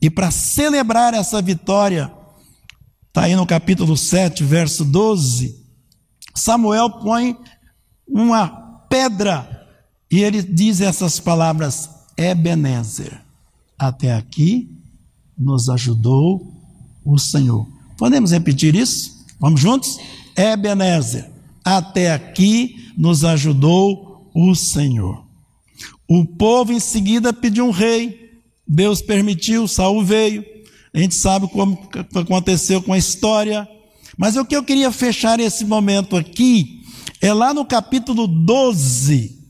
E 0.00 0.10
para 0.10 0.30
celebrar 0.30 1.14
essa 1.14 1.40
vitória, 1.40 2.12
está 3.08 3.22
aí 3.22 3.36
no 3.36 3.46
capítulo 3.46 3.96
7, 3.96 4.44
verso 4.44 4.84
12, 4.84 5.64
Samuel 6.34 6.90
põe 7.00 7.36
uma 8.06 8.48
pedra 8.88 9.66
e 10.10 10.22
ele 10.22 10.42
diz 10.42 10.80
essas 10.80 11.18
palavras: 11.18 11.88
Ebenezer, 12.16 13.20
até 13.78 14.14
aqui 14.14 14.70
nos 15.36 15.68
ajudou 15.68 16.53
o 17.04 17.18
Senhor. 17.18 17.66
Podemos 17.96 18.30
repetir 18.30 18.74
isso? 18.74 19.24
Vamos 19.38 19.60
juntos? 19.60 19.98
Ebenezer, 20.36 21.30
até 21.64 22.12
aqui 22.12 22.92
nos 22.96 23.24
ajudou 23.24 24.30
o 24.34 24.54
Senhor. 24.54 25.24
O 26.08 26.24
povo 26.24 26.72
em 26.72 26.80
seguida 26.80 27.32
pediu 27.32 27.66
um 27.66 27.70
rei. 27.70 28.32
Deus 28.66 29.00
permitiu, 29.00 29.68
Saul 29.68 30.04
veio. 30.04 30.44
A 30.92 30.98
gente 30.98 31.14
sabe 31.14 31.48
como 31.48 31.78
aconteceu 32.14 32.82
com 32.82 32.92
a 32.92 32.98
história. 32.98 33.68
Mas 34.16 34.36
o 34.36 34.44
que 34.44 34.54
eu 34.54 34.62
queria 34.62 34.92
fechar 34.92 35.40
esse 35.40 35.64
momento 35.64 36.16
aqui 36.16 36.82
é 37.20 37.32
lá 37.32 37.54
no 37.54 37.64
capítulo 37.64 38.26
12, 38.26 39.40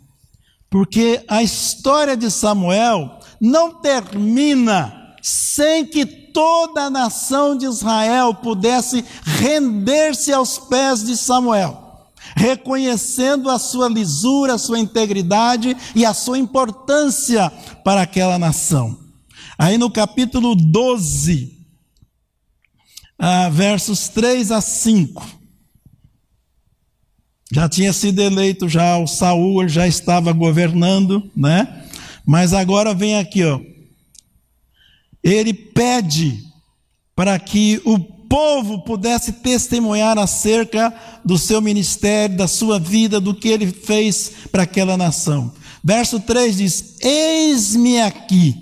porque 0.71 1.23
a 1.29 1.43
história 1.43 2.17
de 2.17 2.31
Samuel 2.31 3.19
não 3.41 3.81
termina 3.81 5.04
sem 5.27 5.87
que 5.87 6.05
toda 6.05 6.83
a 6.83 6.91
nação 6.91 7.57
de 7.57 7.65
Israel 7.65 8.35
pudesse 8.35 9.03
render-se 9.25 10.31
aos 10.31 10.59
pés 10.59 11.03
de 11.03 11.17
Samuel 11.17 11.83
reconhecendo 12.37 13.49
a 13.49 13.59
sua 13.59 13.89
lisura, 13.89 14.55
a 14.55 14.59
sua 14.59 14.79
integridade 14.79 15.77
e 15.95 16.05
a 16.05 16.13
sua 16.13 16.39
importância 16.39 17.49
para 17.85 18.03
aquela 18.03 18.39
nação. 18.39 18.99
Aí 19.57 19.79
no 19.79 19.91
capítulo 19.91 20.55
12, 20.57 21.57
ah, 23.19 23.49
versos 23.49 24.09
3 24.09 24.51
a 24.51 24.61
5. 24.61 25.25
Já 27.53 27.69
tinha 27.69 27.93
sido 27.93 28.21
eleito 28.21 28.69
já 28.69 28.99
o 28.99 29.07
Saul, 29.07 29.69
já 29.69 29.87
estava 29.87 30.33
governando, 30.33 31.31
né? 31.37 31.87
Mas 32.27 32.53
agora 32.53 32.93
vem 32.93 33.17
aqui, 33.17 33.45
ó. 33.45 33.61
Ele 35.25 35.55
pede 35.55 36.45
para 37.17 37.39
que 37.39 37.81
o 37.85 37.99
povo 37.99 38.81
pudesse 38.83 39.33
testemunhar 39.33 40.19
acerca 40.19 40.93
do 41.25 41.39
seu 41.39 41.63
ministério, 41.63 42.37
da 42.37 42.47
sua 42.47 42.79
vida, 42.79 43.19
do 43.19 43.35
que 43.35 43.49
ele 43.49 43.67
fez 43.67 44.33
para 44.53 44.65
aquela 44.65 44.97
nação. 44.97 45.53
Verso 45.83 46.21
3 46.21 46.57
diz: 46.57 46.97
Eis-me 47.01 48.01
aqui, 48.01 48.57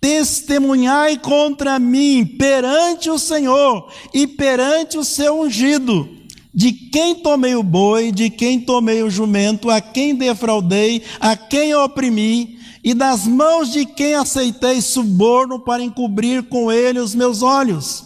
testemunhai 0.00 1.18
contra 1.18 1.78
mim 1.78 2.24
perante 2.24 3.10
o 3.10 3.18
Senhor 3.18 3.92
e 4.14 4.26
perante 4.26 4.96
o 4.96 5.04
seu 5.04 5.40
ungido. 5.40 6.08
De 6.54 6.70
quem 6.70 7.14
tomei 7.14 7.54
o 7.54 7.62
boi, 7.62 8.12
de 8.12 8.28
quem 8.28 8.60
tomei 8.60 9.02
o 9.02 9.08
jumento, 9.08 9.70
a 9.70 9.80
quem 9.80 10.14
defraudei, 10.14 11.02
a 11.18 11.34
quem 11.34 11.74
oprimi, 11.74 12.58
e 12.82 12.94
das 12.94 13.26
mãos 13.26 13.70
de 13.70 13.86
quem 13.86 14.14
aceitei 14.14 14.80
suborno 14.80 15.60
para 15.60 15.82
encobrir 15.82 16.42
com 16.44 16.70
ele 16.70 16.98
os 16.98 17.14
meus 17.14 17.42
olhos 17.42 18.04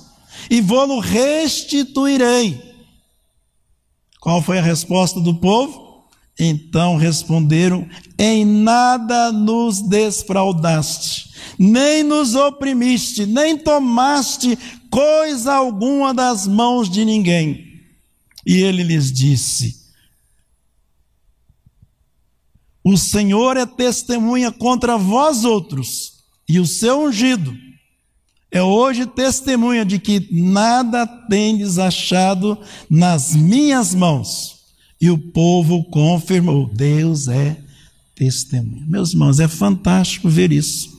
e 0.51 0.61
vou-lo 0.61 0.99
restituirei. 0.99 2.61
Qual 4.21 4.43
foi 4.43 4.59
a 4.59 4.63
resposta 4.63 5.21
do 5.21 5.35
povo? 5.35 6.05
Então 6.39 6.97
responderam: 6.97 7.89
Em 8.19 8.45
nada 8.45 9.33
nos 9.33 9.81
desfraudaste, 9.81 11.31
nem 11.59 12.03
nos 12.03 12.35
oprimiste, 12.35 13.25
nem 13.25 13.57
tomaste 13.57 14.59
coisa 14.91 15.55
alguma 15.55 16.13
das 16.13 16.47
mãos 16.47 16.91
de 16.91 17.05
ninguém. 17.05 17.65
E 18.45 18.57
ele 18.57 18.83
lhes 18.83 19.11
disse: 19.11 19.86
O 22.89 22.97
Senhor 22.97 23.57
é 23.57 23.67
testemunha 23.67 24.53
contra 24.53 24.97
vós 24.97 25.45
outros, 25.45 26.21
e 26.49 26.61
o 26.61 26.65
seu 26.65 27.01
ungido 27.01 27.53
é 28.49 28.63
hoje 28.63 29.05
testemunha 29.07 29.85
de 29.85 29.99
que 29.99 30.29
nada 30.31 31.05
tendes 31.05 31.79
achado 31.81 32.57
nas 32.89 33.35
minhas 33.35 33.93
mãos. 33.93 34.59
E 35.01 35.11
o 35.11 35.19
povo 35.19 35.83
confirmou: 35.91 36.71
Deus 36.73 37.27
é 37.27 37.57
testemunha. 38.15 38.87
Meus 38.87 39.11
irmãos, 39.15 39.41
é 39.41 39.49
fantástico 39.49 40.29
ver 40.29 40.53
isso. 40.53 40.97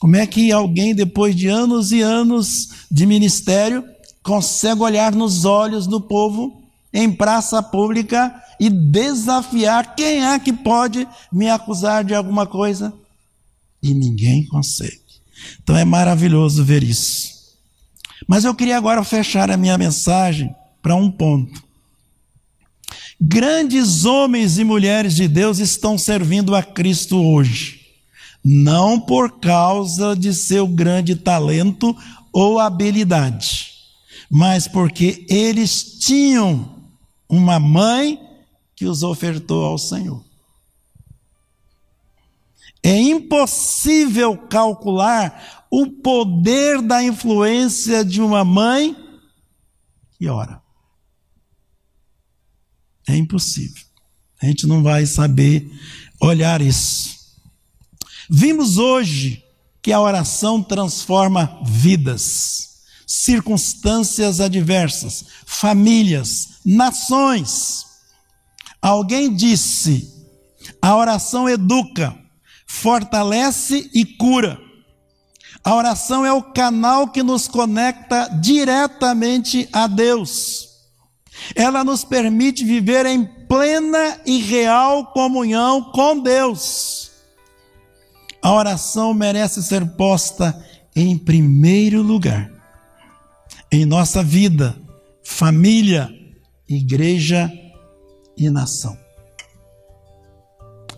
Como 0.00 0.16
é 0.16 0.26
que 0.26 0.50
alguém, 0.50 0.94
depois 0.94 1.36
de 1.36 1.48
anos 1.48 1.92
e 1.92 2.00
anos 2.00 2.70
de 2.90 3.04
ministério, 3.04 3.84
consegue 4.22 4.80
olhar 4.80 5.14
nos 5.14 5.44
olhos 5.44 5.86
do 5.86 6.00
povo 6.00 6.65
em 6.96 7.12
praça 7.12 7.62
pública 7.62 8.34
e 8.58 8.70
desafiar 8.70 9.94
quem 9.94 10.24
é 10.24 10.38
que 10.38 10.50
pode 10.50 11.06
me 11.30 11.46
acusar 11.50 12.02
de 12.02 12.14
alguma 12.14 12.46
coisa? 12.46 12.90
E 13.82 13.92
ninguém 13.92 14.46
consegue. 14.46 15.02
Então 15.62 15.76
é 15.76 15.84
maravilhoso 15.84 16.64
ver 16.64 16.82
isso. 16.82 17.34
Mas 18.26 18.44
eu 18.44 18.54
queria 18.54 18.78
agora 18.78 19.04
fechar 19.04 19.50
a 19.50 19.58
minha 19.58 19.76
mensagem 19.76 20.54
para 20.80 20.96
um 20.96 21.10
ponto. 21.10 21.62
Grandes 23.20 24.06
homens 24.06 24.56
e 24.58 24.64
mulheres 24.64 25.14
de 25.14 25.28
Deus 25.28 25.58
estão 25.58 25.98
servindo 25.98 26.54
a 26.54 26.62
Cristo 26.62 27.22
hoje, 27.22 27.80
não 28.42 28.98
por 28.98 29.38
causa 29.38 30.16
de 30.16 30.32
seu 30.32 30.66
grande 30.66 31.14
talento 31.14 31.94
ou 32.32 32.58
habilidade, 32.58 33.66
mas 34.30 34.66
porque 34.66 35.26
eles 35.28 35.98
tinham 36.00 36.75
uma 37.28 37.58
mãe 37.58 38.20
que 38.74 38.84
os 38.84 39.02
ofertou 39.02 39.64
ao 39.64 39.78
Senhor. 39.78 40.24
É 42.82 42.96
impossível 42.96 44.36
calcular 44.36 45.66
o 45.70 45.88
poder 45.90 46.80
da 46.80 47.02
influência 47.02 48.04
de 48.04 48.20
uma 48.20 48.44
mãe 48.44 48.96
que 50.16 50.28
ora. 50.28 50.62
É 53.08 53.16
impossível. 53.16 53.82
A 54.40 54.46
gente 54.46 54.66
não 54.66 54.82
vai 54.82 55.06
saber 55.06 55.70
olhar 56.20 56.60
isso. 56.60 57.16
Vimos 58.28 58.78
hoje 58.78 59.44
que 59.82 59.92
a 59.92 60.00
oração 60.00 60.62
transforma 60.62 61.60
vidas, 61.64 62.82
circunstâncias 63.06 64.40
adversas, 64.40 65.24
famílias, 65.46 66.55
nações. 66.66 67.86
Alguém 68.82 69.32
disse: 69.32 70.12
a 70.82 70.96
oração 70.96 71.48
educa 71.48 72.14
fortalece 72.66 73.88
e 73.94 74.04
cura. 74.04 74.60
A 75.64 75.74
oração 75.74 76.26
é 76.26 76.32
o 76.32 76.42
canal 76.42 77.08
que 77.08 77.22
nos 77.22 77.48
conecta 77.48 78.28
diretamente 78.40 79.68
a 79.72 79.86
Deus. 79.86 80.68
Ela 81.54 81.84
nos 81.84 82.04
permite 82.04 82.64
viver 82.64 83.06
em 83.06 83.24
plena 83.46 84.20
e 84.26 84.40
real 84.40 85.06
comunhão 85.12 85.90
com 85.92 86.18
Deus. 86.18 87.10
A 88.42 88.52
oração 88.52 89.12
merece 89.14 89.62
ser 89.62 89.84
posta 89.96 90.64
em 90.94 91.16
primeiro 91.16 92.02
lugar 92.02 92.56
em 93.70 93.84
nossa 93.84 94.22
vida, 94.22 94.76
família, 95.22 96.10
igreja 96.68 97.50
e 98.36 98.50
nação. 98.50 98.96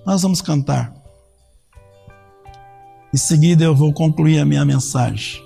Nós 0.04 0.22
vamos 0.22 0.40
cantar. 0.40 0.94
Em 3.12 3.16
seguida 3.16 3.64
eu 3.64 3.74
vou 3.74 3.92
concluir 3.92 4.38
a 4.38 4.44
minha 4.44 4.64
mensagem. 4.64 5.42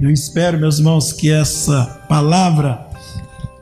Eu 0.00 0.10
espero, 0.10 0.58
meus 0.58 0.78
irmãos, 0.78 1.12
que 1.12 1.30
essa 1.30 1.86
palavra 2.08 2.88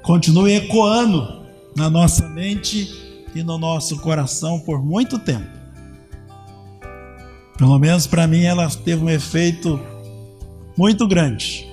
continue 0.02 0.54
ecoando 0.54 1.46
na 1.76 1.90
nossa 1.90 2.28
mente 2.28 2.88
e 3.34 3.42
no 3.42 3.58
nosso 3.58 4.00
coração 4.00 4.58
por 4.58 4.82
muito 4.82 5.18
tempo. 5.18 5.46
Pelo 7.56 7.78
menos 7.78 8.06
para 8.06 8.26
mim 8.26 8.42
ela 8.42 8.68
teve 8.70 9.04
um 9.04 9.10
efeito 9.10 9.78
muito 10.76 11.06
grande. 11.06 11.69